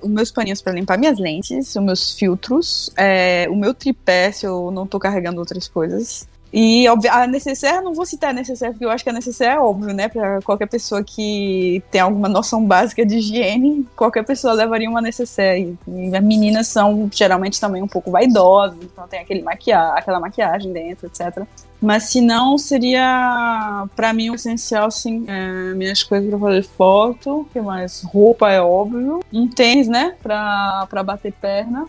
[0.06, 4.46] Os meus paninhos para limpar minhas lentes, os meus filtros, é, o meu tripé, se
[4.46, 6.28] eu não tô carregando outras coisas.
[6.58, 9.60] E a necessaire, não vou citar a necessaire, porque eu acho que a necessaire é
[9.60, 10.08] óbvio, né?
[10.08, 15.78] Para qualquer pessoa que tem alguma noção básica de higiene, qualquer pessoa levaria uma necessaire.
[15.86, 20.72] E as meninas são geralmente também um pouco vaidosas, então tem aquele maquia aquela maquiagem
[20.72, 21.44] dentro, etc.
[21.82, 27.46] Mas se não, seria para mim o essencial, sim, é, minhas coisas para fazer foto,
[27.52, 28.02] que mais?
[28.04, 29.20] Roupa é óbvio.
[29.34, 30.16] Um tênis, né?
[30.24, 31.86] Pra, pra bater perna.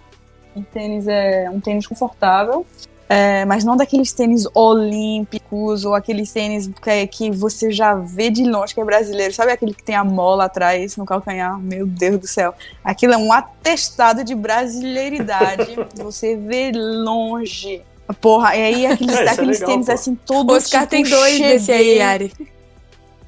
[0.56, 2.66] Um tênis é um tênis confortável.
[3.08, 8.44] É, mas não daqueles tênis olímpicos ou aqueles tênis que, que, você já vê de
[8.44, 9.32] longe que é brasileiro.
[9.32, 11.58] Sabe aquele que tem a mola atrás no calcanhar?
[11.58, 12.52] Meu Deus do céu.
[12.82, 15.76] Aquilo é um atestado de brasileiridade.
[15.94, 17.82] você vê longe.
[18.20, 19.92] Porra, e aí aqueles, é, aqueles é legal, tênis pô.
[19.92, 20.56] assim, todos.
[20.56, 21.52] Oscar tipo, tem dois cheguei.
[21.52, 22.32] desse aí, Ari.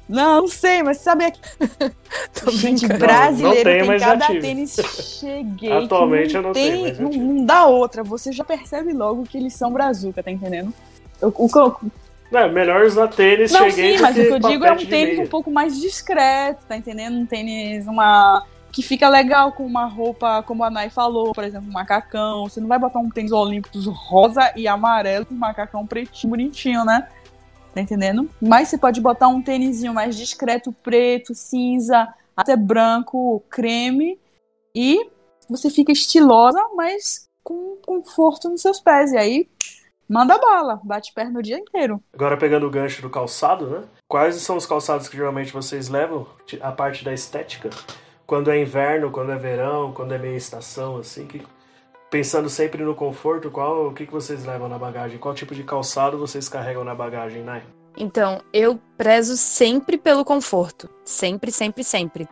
[0.09, 1.39] Não, não sei, mas sabe aqui.
[2.57, 4.75] Gente, brasileiro não, não tem, tem cada tênis
[5.19, 5.71] cheguei.
[5.71, 7.01] Atualmente eu não tem, tenho.
[7.03, 8.03] Não, não, dá outra.
[8.03, 10.73] Você já percebe logo que eles são brazuca, tá entendendo?
[11.21, 11.75] O, o,
[12.31, 13.97] não, é melhor usar tênis, não, cheguei.
[13.97, 17.15] Sim, mas o que eu digo é um tênis um pouco mais discreto, tá entendendo?
[17.15, 18.43] Um tênis, uma.
[18.71, 22.47] Que fica legal com uma roupa, como a Nai falou, por exemplo, um macacão.
[22.47, 26.85] Você não vai botar um tênis olímpicos rosa e amarelo com um macacão pretinho, bonitinho,
[26.85, 27.07] né?
[27.79, 28.29] Tá entendendo?
[28.41, 34.19] Mas você pode botar um tênisinho mais discreto, preto, cinza, até branco, creme.
[34.75, 35.09] E
[35.49, 39.13] você fica estilosa, mas com conforto nos seus pés.
[39.13, 39.49] E aí,
[40.09, 42.03] manda bala, bate perna o dia inteiro.
[42.13, 43.83] Agora pegando o gancho do calçado, né?
[44.09, 46.27] Quais são os calçados que geralmente vocês levam?
[46.59, 47.69] A parte da estética?
[48.27, 51.41] Quando é inverno, quando é verão, quando é meia estação, assim, que
[52.09, 55.17] pensando sempre no conforto, qual o que, que vocês levam na bagagem?
[55.17, 57.63] Qual tipo de calçado vocês carregam na bagagem, né?
[57.97, 60.89] Então, eu prezo sempre pelo conforto.
[61.03, 62.27] Sempre, sempre, sempre.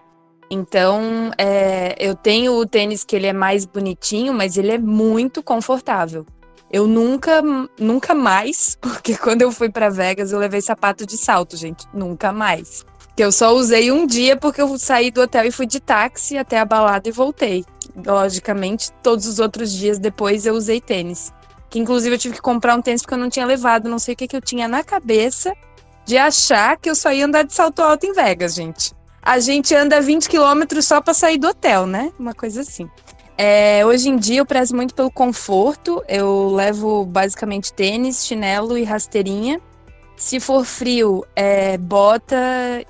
[0.50, 5.44] Então, é, eu tenho o tênis que ele é mais bonitinho, mas ele é muito
[5.44, 6.26] confortável.
[6.72, 7.42] Eu nunca,
[7.80, 11.86] nunca mais, porque quando eu fui para Vegas eu levei sapato de salto, gente.
[11.94, 12.86] Nunca mais.
[13.16, 16.38] Que eu só usei um dia porque eu saí do hotel e fui de táxi
[16.38, 17.66] até a balada e voltei
[18.06, 21.34] logicamente, todos os outros dias depois eu usei tênis.
[21.70, 24.14] Que inclusive eu tive que comprar um tênis porque eu não tinha levado, não sei
[24.14, 25.54] o que, que eu tinha na cabeça
[26.06, 28.94] de achar que eu só ia andar de salto alto em Vegas, gente.
[29.22, 32.14] A gente anda 20 quilômetros só para sair do hotel, né?
[32.18, 32.90] Uma coisa assim.
[33.38, 36.02] É, hoje em dia eu prezo muito pelo conforto.
[36.08, 39.60] Eu levo basicamente tênis, chinelo e rasteirinha.
[40.16, 42.36] Se for frio, é bota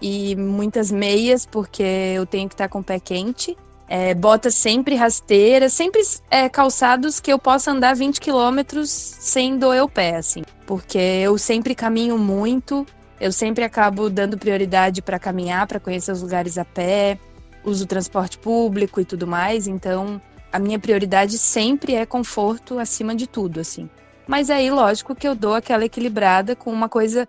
[0.02, 3.58] e muitas meias, porque eu tenho que estar com o pé quente.
[3.90, 9.84] É, botas sempre rasteiras, sempre é, calçados que eu possa andar 20 quilômetros sem doer
[9.84, 10.44] o pé, assim.
[10.66, 12.86] Porque eu sempre caminho muito,
[13.20, 17.18] eu sempre acabo dando prioridade para caminhar, para conhecer os lugares a pé,
[17.64, 19.68] uso transporte público e tudo mais.
[19.68, 20.22] Então,
[20.52, 23.90] a minha prioridade sempre é conforto acima de tudo, assim.
[24.28, 27.28] Mas aí, lógico que eu dou aquela equilibrada com uma coisa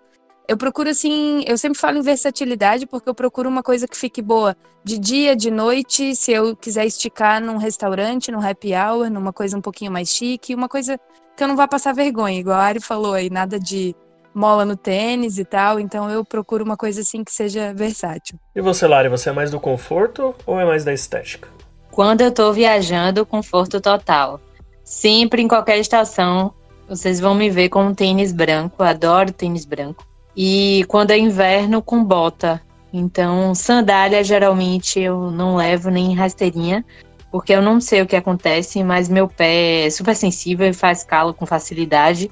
[0.49, 4.19] eu procuro assim, eu sempre falo em versatilidade porque eu procuro uma coisa que fique
[4.19, 9.31] boa de dia, de noite, se eu quiser esticar num restaurante, num happy hour, numa
[9.31, 10.99] coisa um pouquinho mais chique, uma coisa
[11.37, 13.95] que eu não vá passar vergonha, igual a Ari falou aí, nada de
[14.33, 18.39] mola no tênis e tal, então eu procuro uma coisa assim que seja versátil.
[18.55, 21.47] E você, Lari, você é mais do conforto ou é mais da estética?
[21.91, 24.41] Quando eu tô viajando, conforto total.
[24.83, 26.51] Sempre em qualquer estação,
[26.87, 30.08] vocês vão me ver com um tênis branco, adoro tênis branco.
[30.41, 32.61] E quando é inverno, com bota.
[32.93, 36.85] Então, sandália geralmente eu não levo nem rasteirinha,
[37.29, 41.03] porque eu não sei o que acontece, mas meu pé é super sensível e faz
[41.03, 42.31] calo com facilidade.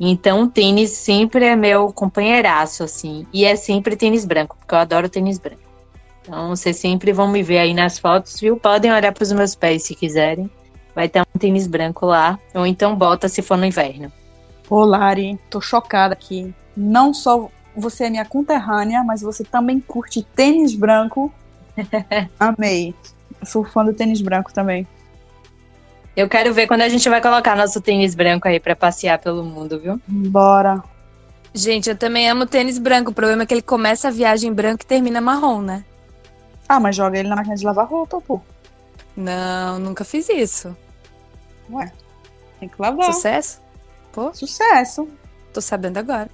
[0.00, 3.26] Então, tênis sempre é meu companheiraço, assim.
[3.30, 5.60] E é sempre tênis branco, porque eu adoro tênis branco.
[6.22, 8.56] Então, vocês sempre vão me ver aí nas fotos, viu?
[8.56, 10.50] Podem olhar para os meus pés se quiserem.
[10.94, 12.38] Vai ter um tênis branco lá.
[12.54, 14.10] Ou então bota se for no inverno.
[14.70, 20.22] Ô, Lari, tô chocada aqui não só você é minha conterrânea, mas você também curte
[20.34, 21.32] tênis branco.
[22.38, 22.94] Amei.
[23.40, 24.86] Eu sou fã do tênis branco também.
[26.16, 29.42] Eu quero ver quando a gente vai colocar nosso tênis branco aí para passear pelo
[29.44, 30.00] mundo, viu?
[30.06, 30.82] Bora.
[31.52, 33.10] Gente, eu também amo tênis branco.
[33.10, 35.84] O problema é que ele começa a viagem branco e termina marrom, né?
[36.68, 38.40] Ah, mas joga ele na máquina de lavar roupa, pô.
[39.16, 40.76] Não, nunca fiz isso.
[41.70, 41.92] Ué,
[42.60, 43.12] tem que lavar.
[43.12, 43.60] Sucesso?
[44.12, 44.32] Pô.
[44.32, 45.08] Sucesso.
[45.52, 46.30] Tô sabendo agora.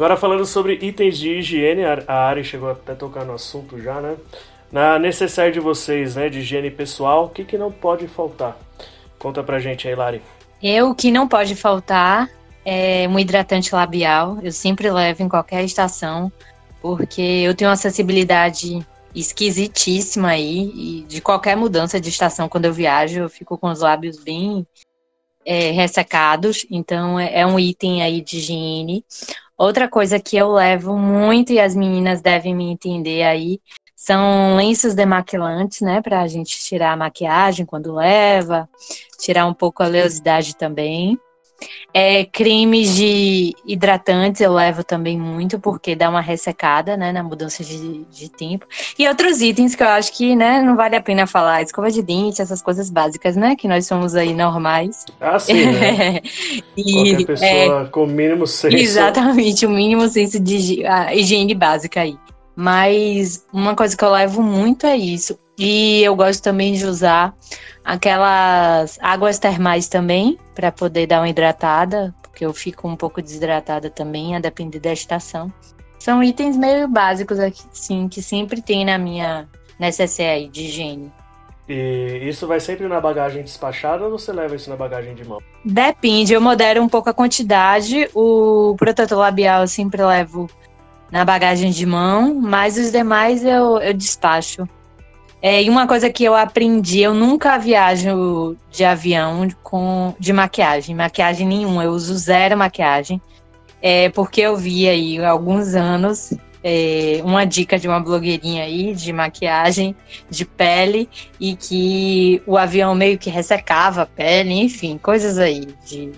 [0.00, 4.00] Agora falando sobre itens de higiene, a Ari chegou até a tocar no assunto já,
[4.00, 4.16] né?
[4.72, 8.56] Na necessidade de vocês, né, de higiene pessoal, o que, que não pode faltar?
[9.18, 10.22] Conta pra gente aí, Lari.
[10.62, 12.30] Eu, o que não pode faltar
[12.64, 14.38] é um hidratante labial.
[14.42, 16.32] Eu sempre levo em qualquer estação,
[16.80, 18.78] porque eu tenho uma acessibilidade
[19.14, 23.80] esquisitíssima aí, e de qualquer mudança de estação quando eu viajo, eu fico com os
[23.80, 24.66] lábios bem
[25.44, 29.04] é, ressecados, então é, é um item aí de higiene.
[29.60, 33.60] Outra coisa que eu levo muito, e as meninas devem me entender aí,
[33.94, 38.66] são lenços demaquilantes, né, para a gente tirar a maquiagem quando leva,
[39.18, 41.20] tirar um pouco a oleosidade também.
[41.92, 47.64] É, cremes de hidratantes eu levo também muito, porque dá uma ressecada, né, na mudança
[47.64, 48.66] de, de tempo.
[48.98, 52.02] E outros itens que eu acho que, né, não vale a pena falar, escova de
[52.02, 55.04] dente, essas coisas básicas, né, que nós somos aí normais.
[55.20, 56.20] Ah, sim, né?
[56.76, 58.76] e, Qualquer pessoa é, com o mínimo senso.
[58.76, 62.16] Exatamente, o mínimo senso de higiene básica aí.
[62.54, 65.38] Mas uma coisa que eu levo muito é isso.
[65.58, 67.34] E eu gosto também de usar
[67.84, 73.88] aquelas águas termais também, para poder dar uma hidratada, porque eu fico um pouco desidratada
[73.88, 75.50] também, a depender da estação.
[75.98, 81.10] São itens meio básicos aqui, sim, que sempre tem na minha necessaire de higiene.
[81.66, 85.38] E isso vai sempre na bagagem despachada ou você leva isso na bagagem de mão?
[85.64, 88.10] Depende, eu modero um pouco a quantidade.
[88.14, 90.46] O protetor labial eu sempre levo
[91.10, 94.68] na bagagem de mão, mas os demais eu, eu despacho.
[95.42, 100.94] É, e uma coisa que eu aprendi, eu nunca viajo de avião com de maquiagem,
[100.94, 103.20] maquiagem nenhuma, eu uso zero maquiagem.
[103.82, 108.94] É, porque eu vi aí há alguns anos é, uma dica de uma blogueirinha aí
[108.94, 109.96] de maquiagem
[110.28, 116.12] de pele e que o avião meio que ressecava a pele, enfim, coisas aí de,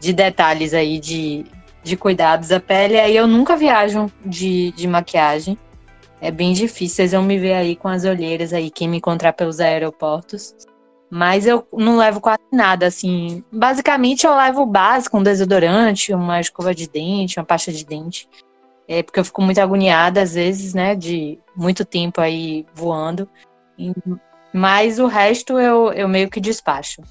[0.00, 1.44] de detalhes aí de,
[1.82, 2.98] de cuidados da pele.
[2.98, 5.58] Aí eu nunca viajo de, de maquiagem.
[6.24, 6.96] É bem difícil.
[6.96, 10.54] Vocês vão me ver aí com as olheiras aí, quem me encontrar pelos aeroportos.
[11.10, 13.44] Mas eu não levo quase nada, assim.
[13.52, 18.26] Basicamente, eu levo o básico, um desodorante, uma escova de dente, uma pasta de dente.
[18.88, 20.94] É porque eu fico muito agoniada, às vezes, né?
[20.94, 23.28] De muito tempo aí voando.
[24.50, 27.02] Mas o resto eu, eu meio que despacho.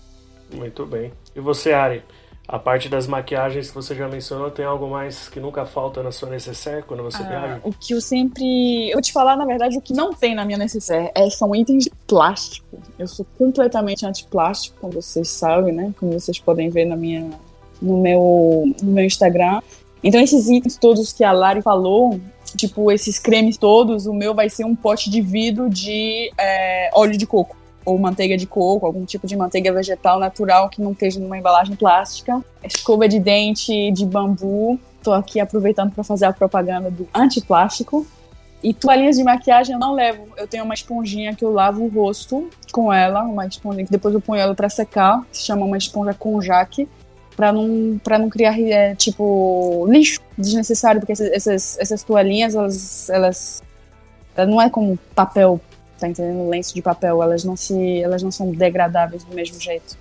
[0.51, 1.13] Muito bem.
[1.35, 2.03] E você, Ari?
[2.45, 6.11] A parte das maquiagens que você já mencionou, tem algo mais que nunca falta na
[6.11, 7.61] sua necessaire quando você ah, viaja?
[7.63, 8.89] O que eu sempre.
[8.89, 11.55] Eu vou te falar, na verdade, o que não tem na minha necessaire é, são
[11.55, 12.77] itens de plástico.
[12.99, 15.93] Eu sou completamente anti-plástico, como vocês sabem, né?
[15.97, 17.29] Como vocês podem ver na minha,
[17.81, 19.61] no, meu, no meu Instagram.
[20.03, 22.19] Então, esses itens todos que a Lari falou,
[22.57, 27.17] tipo, esses cremes todos, o meu vai ser um pote de vidro de é, óleo
[27.17, 31.19] de coco ou manteiga de coco, algum tipo de manteiga vegetal natural que não esteja
[31.19, 32.43] numa embalagem plástica.
[32.63, 34.79] Escova de dente de bambu.
[34.97, 38.05] Estou aqui aproveitando para fazer a propaganda do antiplástico.
[38.63, 40.27] E toalhinhas de maquiagem eu não levo.
[40.37, 44.13] Eu tenho uma esponjinha que eu lavo o rosto com ela, uma esponjinha que depois
[44.13, 46.87] eu ponho ela para secar, se chama uma esponja conjaque,
[47.35, 53.09] para não para não criar é, tipo lixo desnecessário, porque essas, essas, essas toalhinhas elas,
[53.09, 53.63] elas
[54.47, 55.59] não é como papel
[56.03, 56.49] tá entendendo?
[56.49, 59.97] Lenço de papel, elas não se, elas não são degradáveis do mesmo jeito.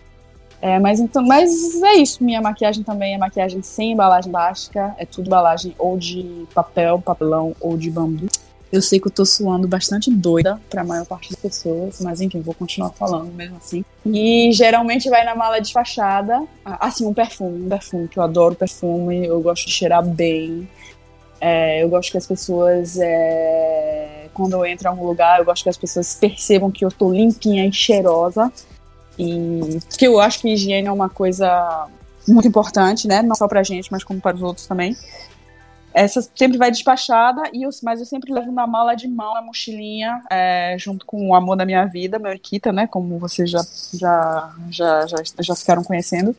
[0.61, 2.23] É, mas então, mas é isso.
[2.23, 7.55] Minha maquiagem também é maquiagem sem embalagem básica, é tudo embalagem ou de papel, papelão
[7.61, 8.27] ou de bambu.
[8.71, 12.23] Eu sei que eu tô suando bastante doida para a maior parte das pessoas, mas
[12.23, 13.85] enfim, vou continuar falando mesmo assim.
[14.07, 19.27] E geralmente vai na mala despachada, assim, um perfume, um perfume, que eu adoro perfume,
[19.27, 20.67] eu gosto de cheirar bem.
[21.45, 25.65] É, eu gosto que as pessoas é, quando eu entro em algum lugar, eu gosto
[25.65, 28.53] que as pessoas percebam que eu tô limpinha e cheirosa.
[29.19, 31.89] E que eu acho que higiene é uma coisa
[32.29, 33.23] muito importante, né?
[33.23, 34.97] Não só pra gente, mas como para os outros também.
[35.93, 39.43] Essa sempre vai despachada, e eu, mas eu sempre levo na mala de mão a
[39.43, 42.87] mochilinha, é, junto com o amor da minha vida, meu Nikita, né?
[42.87, 46.37] Como vocês já, já, já, já, já ficaram conhecendo.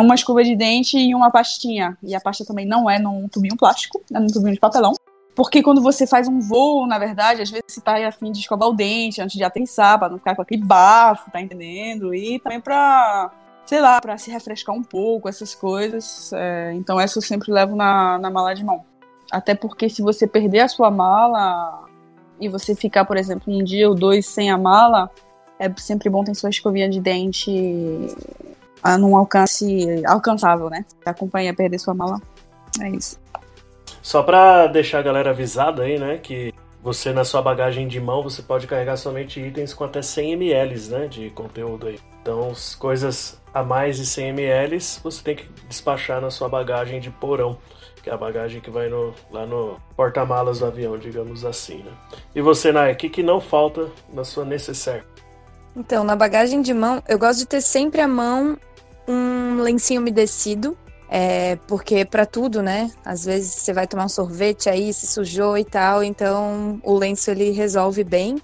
[0.00, 1.96] Uma escova de dente e uma pastinha.
[2.02, 4.92] E a pasta também não é num tubinho plástico, é num tubinho de papelão.
[5.34, 8.68] Porque quando você faz um voo, na verdade, às vezes você tá afim de escovar
[8.68, 12.14] o dente antes de aterrissar, pra não ficar com aquele bafo, tá entendendo?
[12.14, 13.32] E também pra,
[13.66, 16.32] sei lá, pra se refrescar um pouco, essas coisas.
[16.32, 18.84] É, então essa eu sempre levo na, na mala de mão.
[19.30, 21.84] Até porque se você perder a sua mala
[22.40, 25.10] e você ficar, por exemplo, um dia ou dois sem a mala,
[25.58, 27.50] é sempre bom ter sua escovinha de dente
[28.98, 30.84] num alcance alcançável, né?
[31.04, 32.20] Acompanha perder sua mala.
[32.80, 33.18] É isso.
[34.02, 38.22] Só para deixar a galera avisada aí, né, que você na sua bagagem de mão
[38.22, 41.98] você pode carregar somente itens com até 100 ml, né, de conteúdo aí.
[42.20, 47.10] Então, coisas a mais de 100 ml você tem que despachar na sua bagagem de
[47.10, 47.56] porão.
[48.02, 51.92] que é a bagagem que vai no, lá no porta-malas do avião, digamos assim, né?
[52.34, 55.04] E você, Nai, o que, que não falta na sua necessaire?
[55.74, 58.58] Então, na bagagem de mão, eu gosto de ter sempre à mão
[59.06, 60.76] um lencinho umedecido,
[61.08, 62.90] é, porque para tudo, né?
[63.04, 67.30] Às vezes você vai tomar um sorvete aí, se sujou e tal, então o lenço
[67.30, 68.36] ele resolve bem.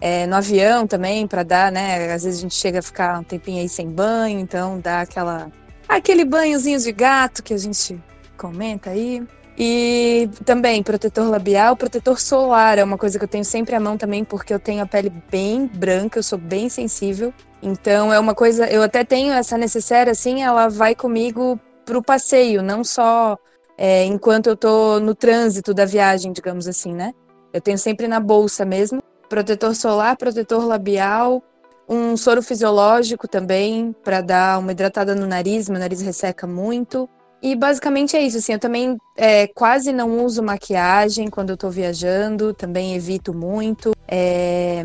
[0.00, 2.12] É, no avião também, para dar, né?
[2.12, 5.50] Às vezes a gente chega a ficar um tempinho aí sem banho, então dá aquela
[5.88, 7.98] aquele banhozinho de gato que a gente
[8.36, 9.22] comenta aí.
[9.58, 13.96] E também protetor labial, protetor solar é uma coisa que eu tenho sempre à mão
[13.96, 17.32] também, porque eu tenho a pele bem branca, eu sou bem sensível.
[17.62, 22.62] Então é uma coisa, eu até tenho essa necessária assim, ela vai comigo pro passeio,
[22.62, 23.38] não só
[23.78, 27.14] é, enquanto eu tô no trânsito da viagem, digamos assim, né?
[27.52, 29.02] Eu tenho sempre na bolsa mesmo.
[29.28, 31.42] Protetor solar, protetor labial,
[31.88, 37.08] um soro fisiológico também, para dar uma hidratada no nariz, meu nariz resseca muito.
[37.42, 41.70] E basicamente é isso, assim, eu também é, quase não uso maquiagem quando eu tô
[41.70, 43.92] viajando, também evito muito.
[44.08, 44.84] É,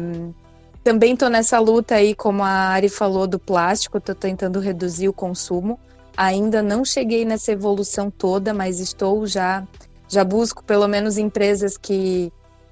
[0.84, 5.14] também tô nessa luta aí, como a Ari falou, do plástico, tô tentando reduzir o
[5.14, 5.80] consumo.
[6.18, 9.66] Ainda não cheguei nessa evolução toda, mas estou já,
[10.10, 12.32] já busco pelo menos empresas que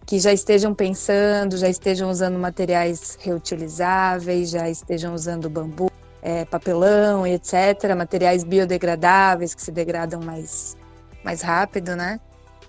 [0.09, 7.25] que já estejam pensando, já estejam usando materiais reutilizáveis, já estejam usando bambu, é, papelão
[7.25, 10.77] e etc., materiais biodegradáveis que se degradam mais,
[11.23, 12.19] mais rápido, né?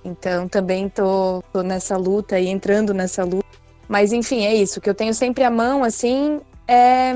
[0.05, 3.47] Então também tô, tô nessa luta e entrando nessa luta.
[3.89, 4.81] Mas enfim, é isso.
[4.81, 7.13] que eu tenho sempre à mão, assim, é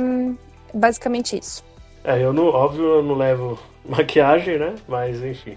[0.73, 1.64] basicamente isso.
[2.03, 4.75] É, eu não, óbvio, eu não levo maquiagem, né?
[4.88, 5.57] Mas enfim.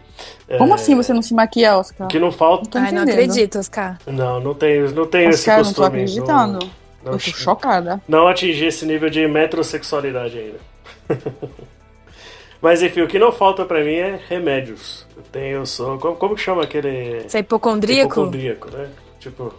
[0.58, 0.76] Como é...
[0.76, 2.08] assim você não se maquia, Oscar?
[2.08, 2.80] Que não falta.
[2.80, 3.98] Não Ai, não acredito, Oscar.
[4.06, 5.66] Não, não tenho, não tenho Oscar, esse costume.
[5.66, 6.60] não tô acreditando.
[6.60, 6.72] Não,
[7.08, 8.02] não, eu tô chocada.
[8.08, 10.60] Não atingi esse nível de metrosexualidade ainda.
[12.62, 15.06] Mas enfim, o que não falta para mim é remédios.
[15.16, 15.98] Eu tenho, eu sou.
[16.00, 17.22] Como, como que chama aquele.
[17.28, 18.14] Você é hipocondríaco?
[18.14, 18.90] Hipocondríaco, né?
[19.20, 19.54] Tipo,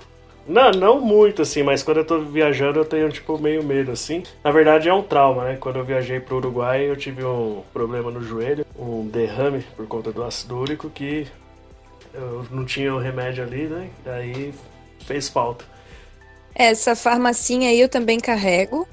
[0.49, 4.23] não, não muito, assim, mas quando eu tô viajando eu tenho, tipo, meio medo, assim.
[4.43, 5.57] Na verdade é um trauma, né?
[5.61, 10.11] Quando eu viajei pro Uruguai eu tive um problema no joelho, um derrame por conta
[10.11, 11.27] do ácido úrico que
[12.15, 13.91] eu não tinha o remédio ali, né?
[14.03, 14.55] Daí
[15.05, 15.65] fez falta.
[16.59, 18.87] Essa farmacinha aí eu também carrego.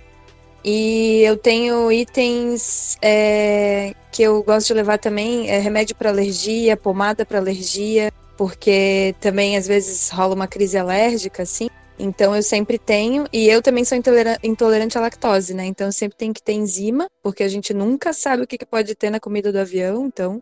[0.63, 6.75] E eu tenho itens é, que eu gosto de levar também, é remédio para alergia,
[6.77, 11.69] pomada para alergia, porque também às vezes rola uma crise alérgica, assim.
[11.99, 13.97] Então eu sempre tenho, e eu também sou
[14.43, 15.65] intolerante à lactose, né?
[15.65, 18.95] Então eu sempre tenho que ter enzima, porque a gente nunca sabe o que pode
[18.95, 20.41] ter na comida do avião, então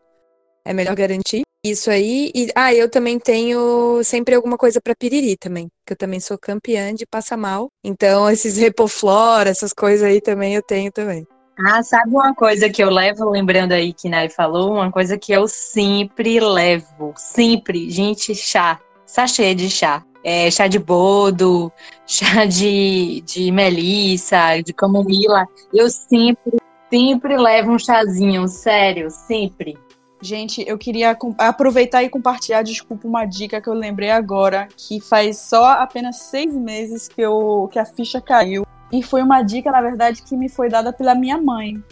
[0.66, 2.32] é melhor garantir isso aí.
[2.36, 6.38] E ah, eu também tenho sempre alguma coisa para piriri também, que eu também sou
[6.38, 7.70] campeã de passar mal.
[7.84, 11.26] Então esses repoflora, essas coisas aí também eu tenho também.
[11.58, 15.32] Ah, sabe uma coisa que eu levo, lembrando aí que Nai falou, uma coisa que
[15.32, 20.04] eu sempre levo, sempre, gente, chá, sachê de chá.
[20.26, 21.72] É, chá de bodo,
[22.08, 25.46] chá de, de melissa, de camomila.
[25.72, 26.58] Eu sempre,
[26.90, 29.78] sempre levo um chazinho, sério, sempre.
[30.24, 35.38] Gente, eu queria aproveitar e compartilhar, desculpa, uma dica que eu lembrei agora, que faz
[35.38, 38.66] só apenas seis meses que, eu, que a ficha caiu.
[38.90, 41.84] E foi uma dica, na verdade, que me foi dada pela minha mãe.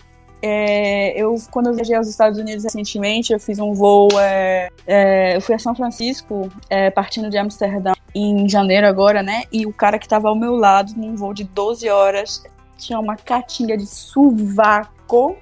[0.42, 4.08] É, eu, quando eu viajei aos Estados Unidos recentemente, eu fiz um voo.
[4.18, 9.44] É, é, eu fui a São Francisco, é, partindo de Amsterdã em janeiro agora, né?
[9.52, 12.42] E o cara que estava ao meu lado, num voo de 12 horas,
[12.78, 15.36] tinha uma catinga de sovaco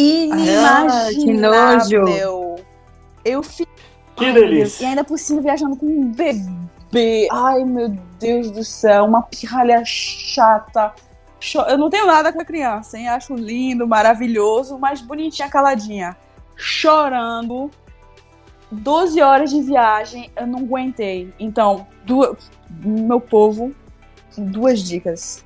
[0.00, 0.90] inimaginável.
[0.90, 2.56] Ah, que nojo.
[3.24, 3.66] Eu fiquei.
[4.16, 4.84] Que delícia.
[4.84, 7.28] E ainda por cima viajando com um bebê.
[7.30, 10.92] Ai, meu Deus do céu, uma pirralha chata.
[11.68, 13.08] Eu não tenho nada com a criança, hein?
[13.08, 16.16] Acho lindo, maravilhoso, mas bonitinha, caladinha.
[16.54, 17.70] Chorando.
[18.70, 21.32] 12 horas de viagem, eu não aguentei.
[21.40, 22.36] Então, duas...
[22.70, 23.74] meu povo,
[24.36, 25.44] duas dicas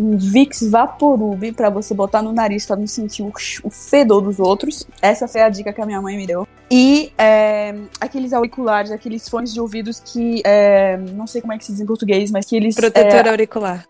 [0.00, 3.30] um Vicks Vaporub para você botar no nariz para não sentir o,
[3.62, 4.86] o, fedor dos outros.
[5.02, 6.48] Essa foi a dica que a minha mãe me deu.
[6.70, 11.66] E é, aqueles auriculares, aqueles fones de ouvidos que é, não sei como é que
[11.66, 13.84] se diz em português, mas que eles protetor é, auricular.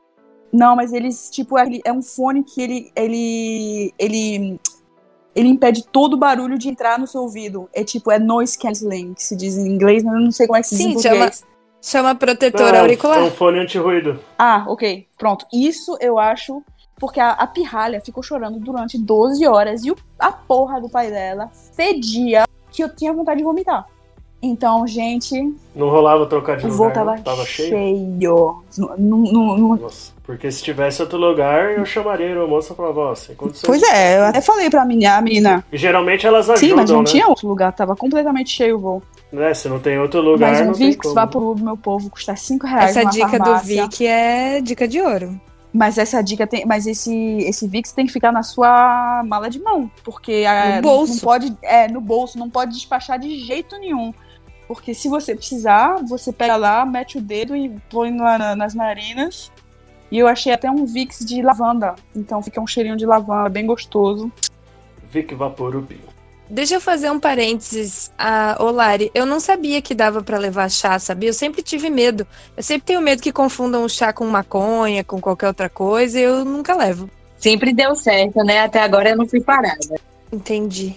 [0.53, 4.59] Não, mas eles tipo é, é um fone que ele ele ele
[5.33, 7.69] ele impede todo o barulho de entrar no seu ouvido.
[7.73, 10.57] É tipo, é noise cancelling, que se diz em inglês, mas eu não sei como
[10.57, 11.39] é que se diz Sim, em português.
[11.39, 11.50] Chama,
[11.83, 13.19] Chama protetor Não, auricular.
[13.19, 14.19] É um fone anti-ruído.
[14.39, 15.07] Ah, ok.
[15.19, 15.47] Pronto.
[15.53, 16.63] Isso eu acho.
[16.97, 21.11] Porque a, a pirralha ficou chorando durante 12 horas e o, a porra do pai
[21.11, 23.87] dela fedia que eu tinha vontade de vomitar.
[24.43, 25.35] Então, gente,
[25.75, 27.69] Não rolava trocar de lugar, tava, tava cheio?
[27.71, 28.63] cheio.
[28.97, 33.67] Não- não- Nossa, porque se tivesse outro lugar, eu chamaria a moça e sem condições.
[33.67, 35.65] Pois é, eu até falei pra menina, a menina.
[35.71, 37.05] E geralmente elas ajudam, Sim, mas não né?
[37.05, 39.03] tinha outro lugar, tava completamente cheio o voo.
[39.33, 41.15] Né, Se não tem outro lugar, mas um não tem Vicks como.
[41.15, 43.83] Vaporub, meu povo, custa 5 reais Essa dica do farmácia.
[43.85, 45.41] Vic é dica de ouro.
[45.73, 46.67] Mas essa dica tem.
[46.67, 49.89] Mas esse, esse Vicks tem que ficar na sua mala de mão.
[50.03, 51.13] Porque é, No bolso.
[51.15, 54.13] Não pode, é, no bolso, não pode despachar de jeito nenhum.
[54.67, 58.75] Porque se você precisar, você pega lá, mete o dedo e põe lá na- nas
[58.75, 59.53] narinas.
[60.11, 61.95] E eu achei até um Vicks de lavanda.
[62.17, 64.31] Então fica um cheirinho de lavanda, bem gostoso.
[65.09, 65.89] Vic Vaporub.
[66.51, 68.11] Deixa eu fazer um parênteses.
[68.19, 71.29] Ah, ô Lari, eu não sabia que dava pra levar chá, sabia?
[71.29, 72.27] Eu sempre tive medo.
[72.57, 76.23] Eu sempre tenho medo que confundam o chá com maconha, com qualquer outra coisa, e
[76.25, 77.09] eu nunca levo.
[77.39, 78.61] Sempre deu certo, né?
[78.61, 79.97] Até agora eu não fui parada.
[80.33, 80.97] Entendi.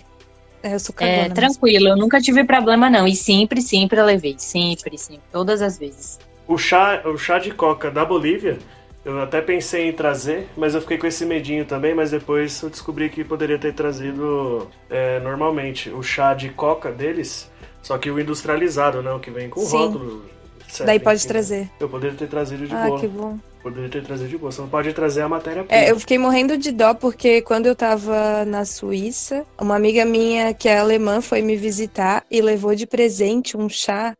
[0.63, 1.17] É, eu sou É, cagona.
[1.23, 1.35] mesmo.
[1.35, 3.07] tranquilo, eu nunca tive problema, não.
[3.07, 4.35] E sempre, sempre eu levei.
[4.39, 5.21] Sempre, sempre.
[5.31, 6.19] Todas as vezes.
[6.47, 8.57] O chá, o chá de coca da Bolívia,
[9.05, 12.69] eu até pensei em trazer, mas eu fiquei com esse medinho também, mas depois eu
[12.69, 17.49] descobri que poderia ter trazido é, normalmente o chá de coca deles,
[17.81, 19.11] só que o industrializado, né?
[19.11, 19.77] O que vem com Sim.
[19.77, 20.25] rótulo.
[20.67, 21.27] etc, Daí pode enfim.
[21.27, 21.69] trazer.
[21.79, 22.99] Eu poderia ter trazido de Ah, boa.
[22.99, 23.37] que bom.
[23.61, 24.51] Poderia ter trazido de boa.
[24.51, 25.81] Você não pode trazer a matéria-prima.
[25.81, 30.53] É, eu fiquei morrendo de dó porque quando eu tava na Suíça, uma amiga minha
[30.53, 34.13] que é alemã foi me visitar e levou de presente um chá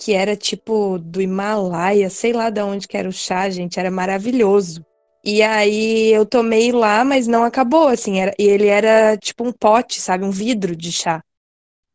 [0.00, 3.90] que era tipo do Himalaia, sei lá de onde que era o chá, gente, era
[3.90, 4.82] maravilhoso.
[5.22, 9.52] E aí eu tomei lá, mas não acabou, assim, era, e ele era tipo um
[9.52, 11.22] pote, sabe, um vidro de chá.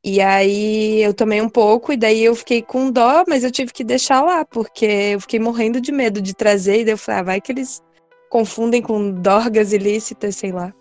[0.03, 3.73] E aí eu tomei um pouco e daí eu fiquei com dó, mas eu tive
[3.73, 7.21] que deixar lá, porque eu fiquei morrendo de medo de trazer, e daí eu falei,
[7.21, 7.81] ah, vai que eles
[8.29, 10.71] confundem com drogas ilícitas, sei lá.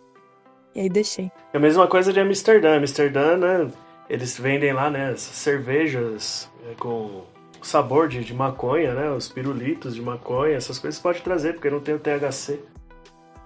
[0.75, 1.33] E aí deixei.
[1.55, 2.77] É a mesma coisa de Amsterdã.
[2.77, 3.71] Amsterdã, né?
[4.11, 5.15] Eles vendem lá, né?
[5.17, 7.23] Cervejas com
[7.63, 9.11] sabor de, de maconha, né?
[9.11, 12.61] Os pirulitos de maconha, essas coisas pode trazer, porque não tem o THC.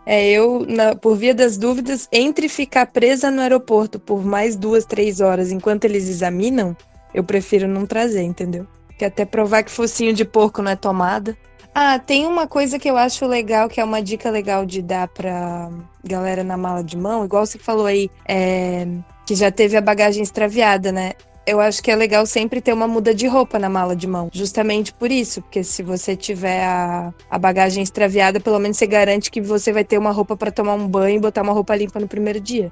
[0.07, 4.85] É, eu, na- por via das dúvidas, entre ficar presa no aeroporto por mais duas,
[4.87, 6.75] três horas enquanto eles examinam,
[7.13, 8.67] eu prefiro não trazer, entendeu?
[8.97, 11.37] Que até provar que focinho de porco não é tomada.
[11.75, 15.07] Ah, tem uma coisa que eu acho legal, que é uma dica legal de dar
[15.09, 15.71] pra
[16.03, 18.87] galera na mala de mão, igual você falou aí, é,
[19.27, 21.13] que já teve a bagagem extraviada, né?
[21.49, 24.29] Eu acho que é legal sempre ter uma muda de roupa na mala de mão.
[24.31, 29.31] Justamente por isso, porque se você tiver a, a bagagem extraviada, pelo menos você garante
[29.31, 31.99] que você vai ter uma roupa pra tomar um banho e botar uma roupa limpa
[31.99, 32.71] no primeiro dia.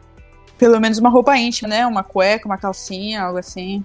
[0.59, 1.87] Pelo menos uma roupa íntima, né?
[1.87, 3.83] Uma cueca, uma calcinha, algo assim.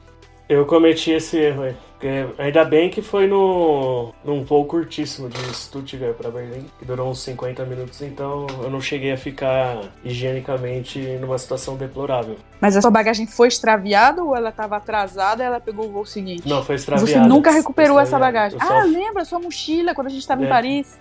[0.51, 1.75] Eu cometi esse erro aí.
[1.93, 7.09] Porque ainda bem que foi no, num voo curtíssimo de Stuttgart para Berlim, que durou
[7.09, 12.35] uns 50 minutos, então eu não cheguei a ficar higienicamente numa situação deplorável.
[12.59, 16.05] Mas a sua bagagem foi extraviada ou ela estava atrasada e ela pegou o voo
[16.05, 16.49] seguinte?
[16.49, 17.09] Não, foi extraviado.
[17.09, 18.59] Você nunca recuperou essa bagagem.
[18.59, 20.45] Só- Ah, lembra sua mochila quando a gente estava É.
[20.47, 20.99] em Paris?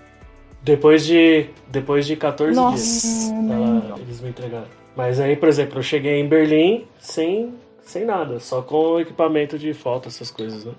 [0.62, 4.66] Depois de, depois de 14 Nossa, dias, ela- eles me entregaram.
[4.94, 9.72] Mas aí, por exemplo, eu cheguei em Berlim sem, sem nada, só com equipamento de
[9.74, 10.72] foto, essas coisas, né?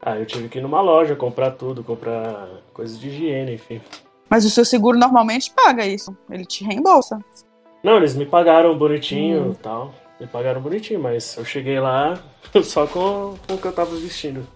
[0.00, 3.80] Aí eu tive que ir numa loja comprar tudo, comprar coisas de higiene, enfim.
[4.28, 6.14] Mas o seu seguro normalmente paga isso.
[6.30, 7.18] Ele te reembolsa.
[7.82, 9.50] Não, eles me pagaram bonitinho Hum.
[9.52, 9.94] e tal.
[10.20, 12.18] Me pagaram bonitinho, mas eu cheguei lá
[12.62, 14.46] só com, com o que eu tava vestindo.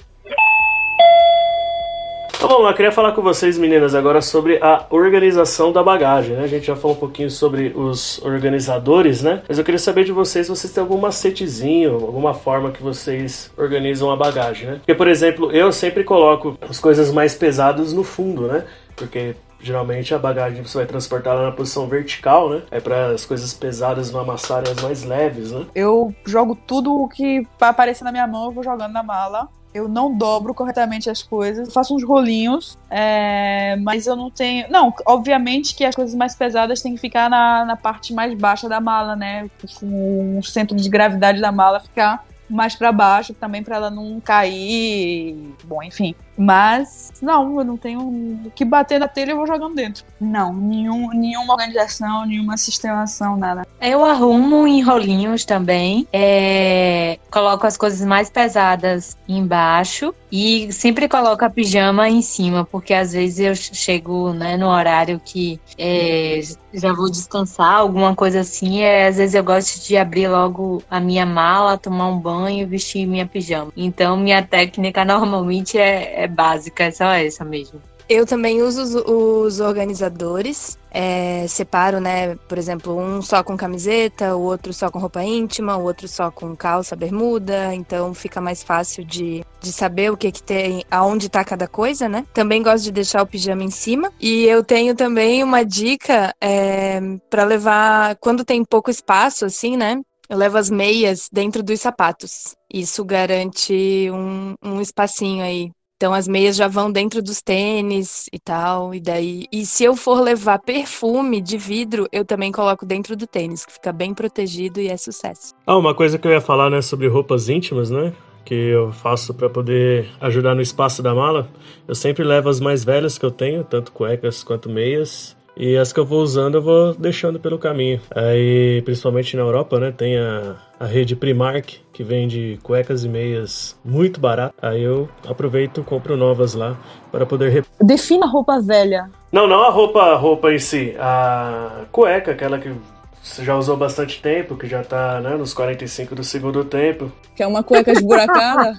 [2.38, 6.44] Então vamos lá, queria falar com vocês, meninas, agora sobre a organização da bagagem, né?
[6.44, 9.42] A gente já falou um pouquinho sobre os organizadores, né?
[9.48, 13.50] Mas eu queria saber de vocês se vocês têm algum macetezinho, alguma forma que vocês
[13.58, 14.74] organizam a bagagem, né?
[14.76, 18.64] Porque, por exemplo, eu sempre coloco as coisas mais pesadas no fundo, né?
[18.94, 22.62] Porque geralmente a bagagem você vai transportar ela na posição vertical, né?
[22.70, 25.66] É para as coisas pesadas não amassarem as mais leves, né?
[25.74, 29.48] Eu jogo tudo o que aparecer na minha mão, eu vou jogando na mala.
[29.78, 34.68] Eu não dobro corretamente as coisas, faço uns rolinhos, é, mas eu não tenho.
[34.68, 38.68] Não, obviamente que as coisas mais pesadas têm que ficar na, na parte mais baixa
[38.68, 39.48] da mala, né?
[39.82, 45.54] O centro de gravidade da mala ficar mais pra baixo, também pra ela não cair.
[45.64, 46.14] Bom, enfim.
[46.38, 50.04] Mas, não, eu não tenho o que bater na telha, eu vou jogando dentro.
[50.20, 53.66] Não, nenhum, nenhuma organização, nenhuma sistemação, nada.
[53.80, 56.06] Eu arrumo em rolinhos também.
[56.12, 62.94] é, coloco as coisas mais pesadas embaixo e sempre coloco a pijama em cima, porque
[62.94, 66.40] às vezes eu chego né, no horário que é,
[66.72, 68.80] já vou descansar, alguma coisa assim.
[68.80, 72.64] é, às vezes eu gosto de abrir logo a minha mala, tomar um banho e
[72.64, 73.72] vestir minha pijama.
[73.76, 77.80] Então minha técnica normalmente é, é básica, é só essa mesmo.
[78.08, 80.78] Eu também uso os, os organizadores.
[80.90, 82.36] É, separo, né?
[82.48, 86.30] Por exemplo, um só com camiseta, o outro só com roupa íntima, o outro só
[86.30, 87.74] com calça, bermuda.
[87.74, 92.08] Então fica mais fácil de, de saber o que, que tem, aonde tá cada coisa,
[92.08, 92.24] né?
[92.32, 94.10] Também gosto de deixar o pijama em cima.
[94.18, 100.00] E eu tenho também uma dica é, para levar quando tem pouco espaço, assim, né?
[100.30, 102.54] Eu levo as meias dentro dos sapatos.
[102.72, 105.70] Isso garante um, um espacinho aí.
[105.98, 109.46] Então as meias já vão dentro dos tênis e tal, e daí.
[109.50, 113.72] E se eu for levar perfume de vidro, eu também coloco dentro do tênis, que
[113.72, 115.52] fica bem protegido e é sucesso.
[115.66, 118.12] Ah, uma coisa que eu ia falar, né, sobre roupas íntimas, né?
[118.44, 121.50] Que eu faço para poder ajudar no espaço da mala.
[121.88, 125.36] Eu sempre levo as mais velhas que eu tenho, tanto cuecas quanto meias.
[125.56, 128.00] E as que eu vou usando, eu vou deixando pelo caminho.
[128.14, 129.90] Aí, principalmente na Europa, né?
[129.90, 134.54] Tem a, a rede Primark, que vende cuecas e meias muito barato.
[134.62, 136.76] Aí eu aproveito e compro novas lá
[137.10, 137.50] para poder.
[137.50, 137.66] Rep...
[137.80, 139.10] Defina roupa velha.
[139.32, 140.94] Não, não a roupa, a roupa em si.
[140.96, 142.72] A cueca, aquela que
[143.20, 147.10] você já usou bastante tempo, que já tá né, nos 45 do segundo tempo.
[147.34, 148.74] Que é uma cueca esburacada?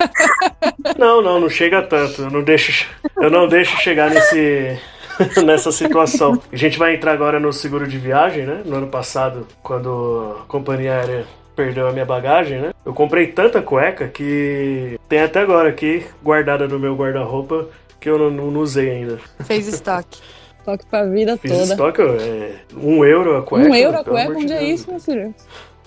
[0.96, 2.22] não, não, não chega tanto.
[2.22, 2.86] Eu não deixo,
[3.20, 4.80] eu não deixo chegar nesse
[5.44, 6.40] nessa situação.
[6.50, 8.62] A gente vai entrar agora no seguro de viagem, né?
[8.64, 12.72] No ano passado, quando a companhia aérea perdeu a minha bagagem, né?
[12.84, 17.68] Eu comprei tanta cueca que tem até agora aqui guardada no meu guarda-roupa
[18.00, 19.18] que eu não, não, usei ainda.
[19.44, 20.20] Fez estoque.
[20.64, 21.64] Estoque pra vida Fiz toda.
[21.64, 23.68] estoque, é, um euro a cueca.
[23.68, 24.32] Um euro a cueca?
[24.32, 25.34] Onde é isso, meu filho?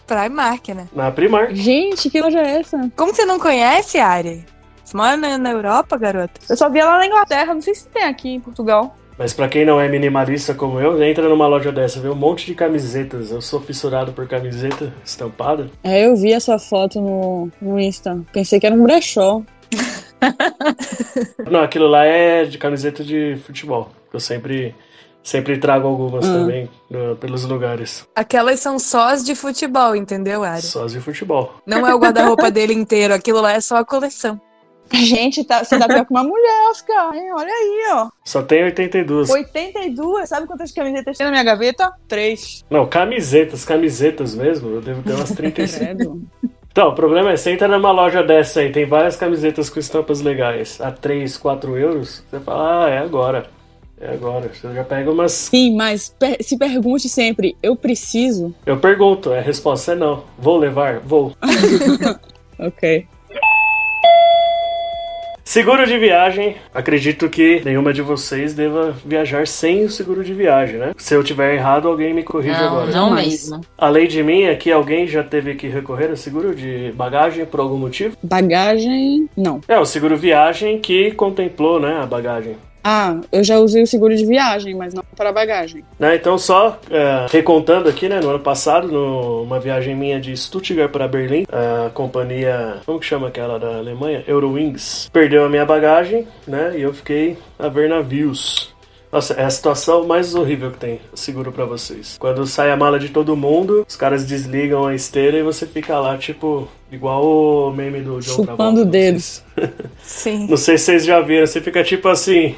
[0.05, 0.87] Primark, né?
[0.93, 1.55] Na Primark.
[1.55, 2.89] Gente, que loja é essa?
[2.95, 4.45] Como você não conhece, Ari?
[4.85, 6.39] Você mora na, na Europa, garota?
[6.47, 8.95] Eu só vi ela na Inglaterra, não sei se tem aqui em Portugal.
[9.17, 12.45] Mas para quem não é minimalista como eu, entra numa loja dessa, vê um monte
[12.45, 13.31] de camisetas.
[13.31, 15.69] Eu sou fissurado por camiseta estampada.
[15.83, 18.21] É, eu vi a sua foto no, no Insta.
[18.31, 19.41] Pensei que era um brechó.
[21.49, 23.89] não, aquilo lá é de camiseta de futebol.
[24.13, 24.75] Eu sempre
[25.23, 26.33] sempre trago algumas hum.
[26.33, 28.07] também no, pelos lugares.
[28.15, 30.61] Aquelas são sós de futebol, entendeu, Ari?
[30.61, 31.55] Sós de futebol.
[31.65, 34.39] Não é o guarda-roupa dele inteiro, aquilo lá é só a coleção.
[34.93, 37.31] Gente, tá, você tá pior que uma mulher, Oscar, hein?
[37.33, 38.09] Olha aí, ó.
[38.23, 39.29] Só tem 82.
[39.29, 40.29] 82?
[40.29, 41.91] Sabe quantas camisetas tem na minha gaveta?
[42.07, 42.63] Três.
[42.69, 44.69] Não, camisetas, camisetas mesmo.
[44.69, 46.21] Eu devo ter umas 35.
[46.71, 50.21] Então, o problema é, você entra numa loja dessa aí, tem várias camisetas com estampas
[50.21, 53.47] legais, a 3, 4 euros, você fala, ah, é agora.
[53.99, 54.47] É agora.
[54.53, 55.31] Você já pega umas.
[55.31, 58.53] Sim, mas per se pergunte sempre, eu preciso?
[58.63, 60.23] Eu pergunto, a resposta é não.
[60.37, 60.99] Vou levar?
[60.99, 61.35] Vou.
[62.59, 63.07] ok.
[65.47, 66.57] Seguro de viagem.
[66.73, 70.91] Acredito que nenhuma de vocês deva viajar sem o seguro de viagem, né?
[70.97, 72.91] Se eu tiver errado, alguém me corrija não, agora.
[72.91, 73.61] Não mesmo.
[73.77, 77.77] Além de mim, aqui alguém já teve que recorrer ao seguro de bagagem por algum
[77.77, 78.17] motivo?
[78.21, 79.61] Bagagem, não.
[79.69, 82.57] É, o seguro viagem que contemplou, né, a bagagem.
[82.89, 85.83] Ah, eu já usei o seguro de viagem, mas não para bagagem.
[85.99, 90.89] Né, então, só é, recontando aqui, né, no ano passado, numa viagem minha de Stuttgart
[90.89, 94.23] para Berlim, a companhia, como que chama aquela da Alemanha?
[94.25, 98.73] Eurowings, perdeu a minha bagagem, né, e eu fiquei a ver navios.
[99.11, 102.17] Nossa, é a situação mais horrível que tem, seguro para vocês.
[102.17, 105.99] Quando sai a mala de todo mundo, os caras desligam a esteira e você fica
[105.99, 109.43] lá, tipo, igual o meme do John Chupando dedos.
[110.03, 110.47] Sim.
[110.47, 112.55] Não sei se vocês já viram, você fica tipo assim,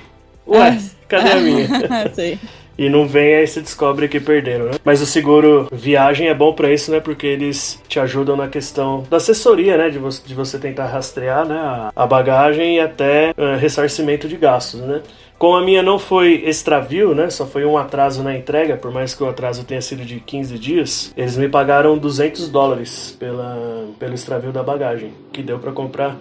[0.49, 0.77] Ué,
[1.07, 1.67] cadê a minha?
[2.13, 2.39] Sei.
[2.79, 4.71] E não vem, aí você descobre que perderam, né?
[4.85, 7.01] Mas o seguro viagem é bom para isso, né?
[7.01, 9.89] Porque eles te ajudam na questão da assessoria, né?
[9.89, 11.57] De você, de você tentar rastrear né?
[11.57, 15.01] a, a bagagem e até uh, ressarcimento de gastos, né?
[15.37, 17.29] Como a minha não foi extravio, né?
[17.29, 20.57] Só foi um atraso na entrega, por mais que o atraso tenha sido de 15
[20.57, 26.17] dias, eles me pagaram 200 dólares pela, pelo extravio da bagagem, que deu para comprar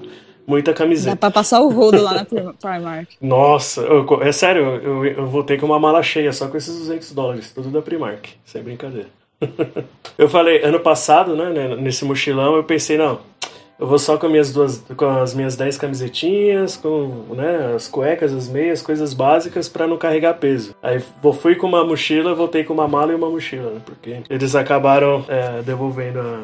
[0.48, 1.10] muita camiseta.
[1.10, 2.24] Dá pra passar o rodo lá na
[2.54, 3.08] Primark.
[3.20, 7.12] Nossa, eu, é sério, eu, eu voltei com uma mala cheia só com esses 200
[7.12, 9.08] dólares, tudo da Primark, sem brincadeira.
[10.16, 13.20] eu falei, ano passado, né, nesse mochilão, eu pensei, não,
[13.78, 18.32] eu vou só com, minhas duas, com as minhas 10 camisetinhas, com né, as cuecas,
[18.32, 20.74] as meias, coisas básicas para não carregar peso.
[20.82, 20.98] Aí
[21.40, 25.24] fui com uma mochila, voltei com uma mala e uma mochila, né, porque eles acabaram
[25.28, 26.40] é, devolvendo a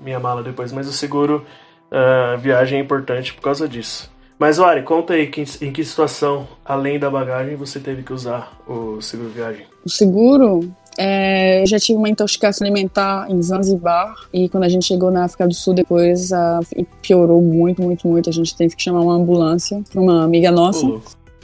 [0.00, 1.44] minha mala depois, mas o seguro
[1.92, 4.10] a viagem é importante por causa disso.
[4.38, 8.58] Mas, Ari, conta aí que, em que situação, além da bagagem, você teve que usar
[8.66, 9.66] o seguro viagem?
[9.84, 10.68] O seguro?
[10.98, 15.24] É, eu já tive uma intoxicação alimentar em Zanzibar e quando a gente chegou na
[15.24, 16.60] África do Sul depois a,
[17.00, 18.28] piorou muito, muito, muito.
[18.28, 20.86] A gente teve que chamar uma ambulância para uma amiga nossa.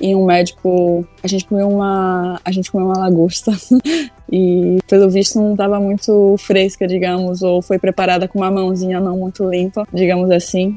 [0.00, 3.52] E um médico, a gente comeu uma, a gente comeu uma lagosta
[4.30, 9.18] e pelo visto não estava muito fresca, digamos, ou foi preparada com uma mãozinha não
[9.18, 10.76] muito limpa, digamos assim.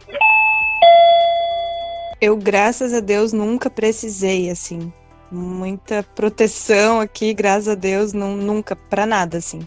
[2.20, 4.94] Eu, graças a Deus, nunca precisei, assim.
[5.32, 9.60] Muita proteção aqui, graças a Deus, não, nunca, pra nada, assim.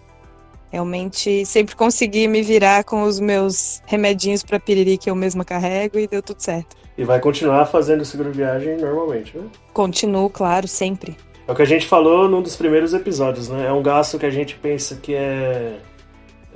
[0.75, 6.01] Realmente, sempre consegui me virar com os meus remedinhos pra piriri que eu mesma carrego
[6.01, 6.75] e deu tudo certo.
[6.99, 9.45] E vai continuar fazendo seguro viagem normalmente, né?
[9.73, 11.17] Continuo, claro, sempre.
[11.47, 13.69] É o que a gente falou num dos primeiros episódios, né?
[13.69, 15.77] É um gasto que a gente pensa que é,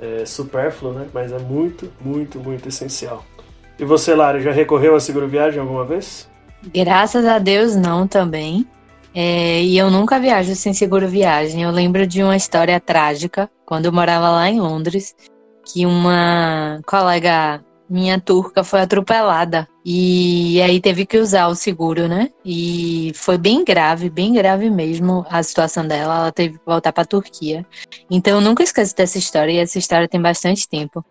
[0.01, 1.07] é supérfluo, né?
[1.13, 3.23] Mas é muito, muito, muito essencial.
[3.79, 6.29] E você, Lara, já recorreu a seguro viagem alguma vez?
[6.73, 8.67] Graças a Deus não também.
[9.21, 11.63] É, e eu nunca viajo sem seguro viagem.
[11.63, 15.13] Eu lembro de uma história trágica quando eu morava lá em Londres,
[15.65, 22.29] que uma colega minha turca foi atropelada e aí teve que usar o seguro, né?
[22.45, 26.15] E foi bem grave, bem grave mesmo a situação dela.
[26.19, 27.65] Ela teve que voltar para a Turquia.
[28.09, 31.03] Então eu nunca esqueço dessa história e essa história tem bastante tempo.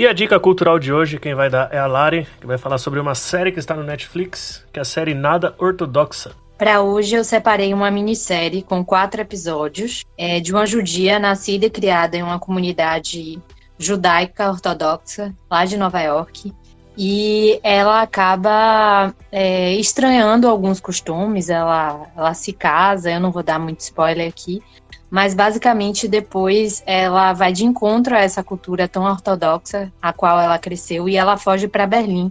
[0.00, 2.78] E a dica cultural de hoje, quem vai dar é a Lari, que vai falar
[2.78, 6.32] sobre uma série que está no Netflix, que é a série Nada Ortodoxa.
[6.56, 11.70] Para hoje eu separei uma minissérie com quatro episódios é, de uma judia nascida e
[11.70, 13.38] criada em uma comunidade
[13.78, 16.50] judaica ortodoxa lá de Nova York
[16.96, 21.50] e ela acaba é, estranhando alguns costumes.
[21.50, 24.62] Ela, ela se casa, eu não vou dar muito spoiler aqui,
[25.10, 30.58] mas basicamente depois ela vai de encontro a essa cultura tão ortodoxa a qual ela
[30.58, 32.30] cresceu e ela foge para Berlim.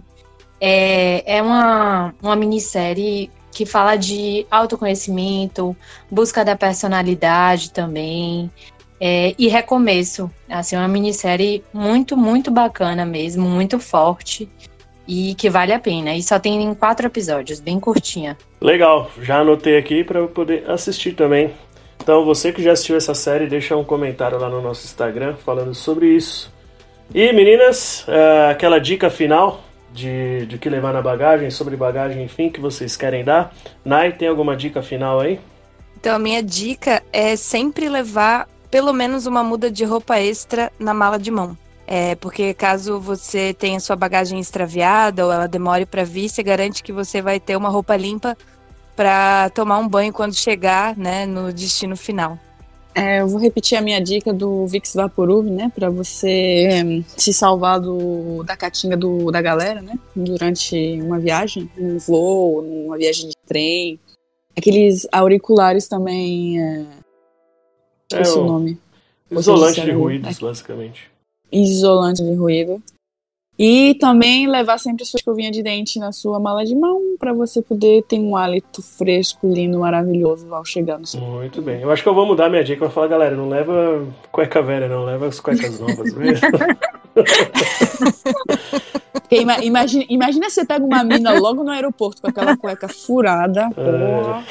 [0.60, 5.76] É, é uma, uma minissérie que fala de autoconhecimento,
[6.10, 8.50] busca da personalidade também,
[9.00, 10.30] é, e recomeço.
[10.48, 14.48] Assim, uma minissérie muito, muito bacana mesmo, muito forte
[15.08, 16.14] e que vale a pena.
[16.14, 18.36] E só tem quatro episódios, bem curtinha.
[18.60, 21.52] Legal, já anotei aqui para poder assistir também.
[22.02, 25.74] Então, você que já assistiu essa série, deixa um comentário lá no nosso Instagram falando
[25.74, 26.50] sobre isso.
[27.14, 29.60] E meninas, é, aquela dica final
[29.92, 33.54] de, de que levar na bagagem, sobre bagagem, enfim, que vocês querem dar.
[33.84, 35.38] Nai, tem alguma dica final aí?
[35.98, 40.94] Então, a minha dica é sempre levar pelo menos uma muda de roupa extra na
[40.94, 41.56] mala de mão.
[41.86, 46.84] É, porque caso você tenha sua bagagem extraviada ou ela demore para vir, você garante
[46.84, 48.36] que você vai ter uma roupa limpa
[49.00, 52.38] para tomar um banho quando chegar, né, no destino final.
[52.94, 57.32] É, eu vou repetir a minha dica do Vicks Vaporub, né, para você um, se
[57.32, 63.30] salvar do, da catinga do, da galera, né, durante uma viagem, um voo, uma viagem
[63.30, 63.98] de trem.
[64.54, 66.84] Aqueles auriculares também, é,
[68.12, 68.78] é o nome.
[69.30, 71.10] Isolante de ruídos, basicamente.
[71.50, 72.82] Isolante de ruído.
[73.62, 77.34] E também levar sempre a sua escovinha de dente na sua mala de mão para
[77.34, 81.20] você poder ter um hálito fresco, lindo, maravilhoso ao chegar no seu.
[81.20, 81.82] Muito bem.
[81.82, 82.80] Eu acho que eu vou mudar minha dica.
[82.80, 85.04] Vou falar, galera, não leva cueca velha, não.
[85.04, 86.48] Leva as cuecas novas mesmo.
[89.62, 93.68] imagina, imagina você pega uma mina logo no aeroporto com aquela cueca furada.
[93.76, 94.22] É.
[94.22, 94.44] Porra.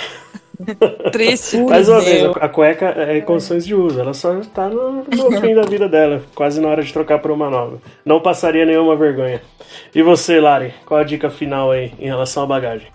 [1.12, 1.58] Triste.
[1.58, 4.00] Mais uma vez, a cueca é em condições de uso.
[4.00, 7.32] Ela só está no, no fim da vida dela, quase na hora de trocar por
[7.32, 7.82] uma nova.
[8.06, 9.42] Não passaria nenhuma vergonha.
[9.94, 12.88] E você, Lari, qual a dica final aí em relação à bagagem?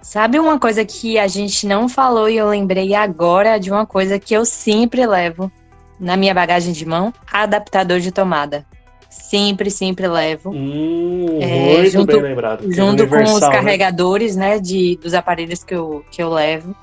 [0.00, 4.18] Sabe uma coisa que a gente não falou e eu lembrei agora de uma coisa
[4.18, 5.52] que eu sempre levo
[6.00, 7.12] na minha bagagem de mão?
[7.30, 8.64] Adaptador de tomada.
[9.08, 10.50] Sempre, sempre levo.
[10.50, 12.68] Hum, é, muito junto, bem lembrado.
[12.68, 13.50] É junto com os né?
[13.50, 16.74] carregadores, né, de, dos aparelhos que eu, que eu levo.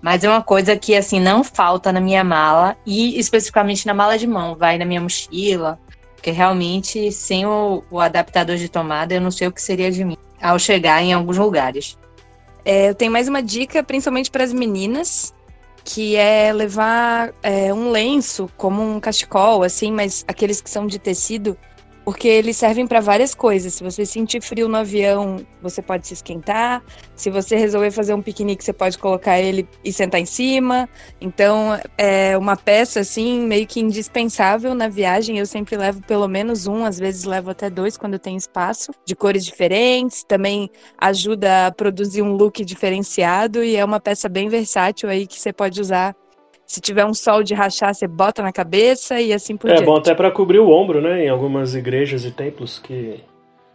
[0.00, 4.18] Mas é uma coisa que, assim, não falta na minha mala e especificamente na mala
[4.18, 4.54] de mão.
[4.54, 5.78] Vai na minha mochila,
[6.14, 10.04] porque realmente, sem o, o adaptador de tomada, eu não sei o que seria de
[10.04, 11.98] mim ao chegar em alguns lugares.
[12.64, 15.34] É, eu tenho mais uma dica, principalmente para as meninas,
[15.84, 20.98] que é levar é, um lenço, como um cachecol, assim, mas aqueles que são de
[20.98, 21.56] tecido,
[22.04, 23.74] porque eles servem para várias coisas.
[23.74, 26.82] Se você sentir frio no avião, você pode se esquentar.
[27.16, 30.88] Se você resolver fazer um piquenique, você pode colocar ele e sentar em cima.
[31.20, 35.38] Então, é uma peça assim meio que indispensável na viagem.
[35.38, 39.16] Eu sempre levo pelo menos um, às vezes levo até dois quando tem espaço, de
[39.16, 40.22] cores diferentes.
[40.24, 45.40] Também ajuda a produzir um look diferenciado e é uma peça bem versátil aí que
[45.40, 46.14] você pode usar
[46.66, 49.82] se tiver um sol de rachar, você bota na cabeça e assim por é, diante.
[49.82, 51.24] É bom até para cobrir o ombro, né?
[51.24, 53.20] Em algumas igrejas e templos que,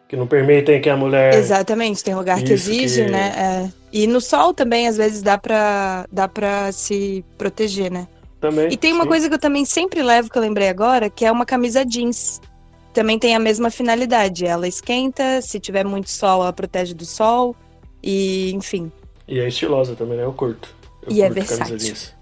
[0.08, 1.34] que não permitem que a mulher.
[1.34, 3.12] Exatamente, tem lugar Isso, que exige, que...
[3.12, 3.34] né?
[3.38, 3.70] É.
[3.92, 8.08] E no sol também, às vezes, dá pra, dá pra se proteger, né?
[8.40, 8.70] Também.
[8.72, 9.10] E tem uma sim.
[9.10, 12.42] coisa que eu também sempre levo, que eu lembrei agora, que é uma camisa jeans.
[12.94, 14.46] Também tem a mesma finalidade.
[14.46, 17.56] Ela esquenta, se tiver muito sol, ela protege do sol.
[18.02, 18.92] E, enfim.
[19.28, 20.24] E é estilosa também, né?
[20.24, 20.74] Eu curto.
[21.04, 22.19] Eu e é curto é versátil.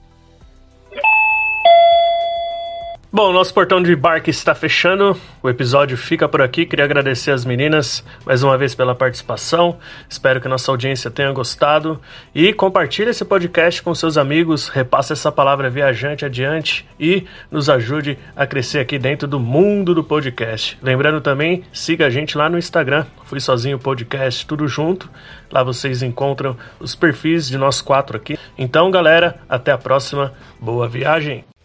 [3.17, 5.19] Bom, nosso portão de embarque está fechando.
[5.41, 6.67] O episódio fica por aqui.
[6.67, 9.79] Queria agradecer as meninas mais uma vez pela participação.
[10.07, 11.99] Espero que nossa audiência tenha gostado.
[12.35, 14.69] E compartilhe esse podcast com seus amigos.
[14.69, 20.03] Repasse essa palavra viajante adiante e nos ajude a crescer aqui dentro do mundo do
[20.03, 20.77] podcast.
[20.79, 23.03] Lembrando também, siga a gente lá no Instagram.
[23.23, 25.09] Fui Sozinho Podcast, tudo junto.
[25.51, 28.37] Lá vocês encontram os perfis de nós quatro aqui.
[28.55, 30.35] Então, galera, até a próxima.
[30.61, 31.56] Boa viagem!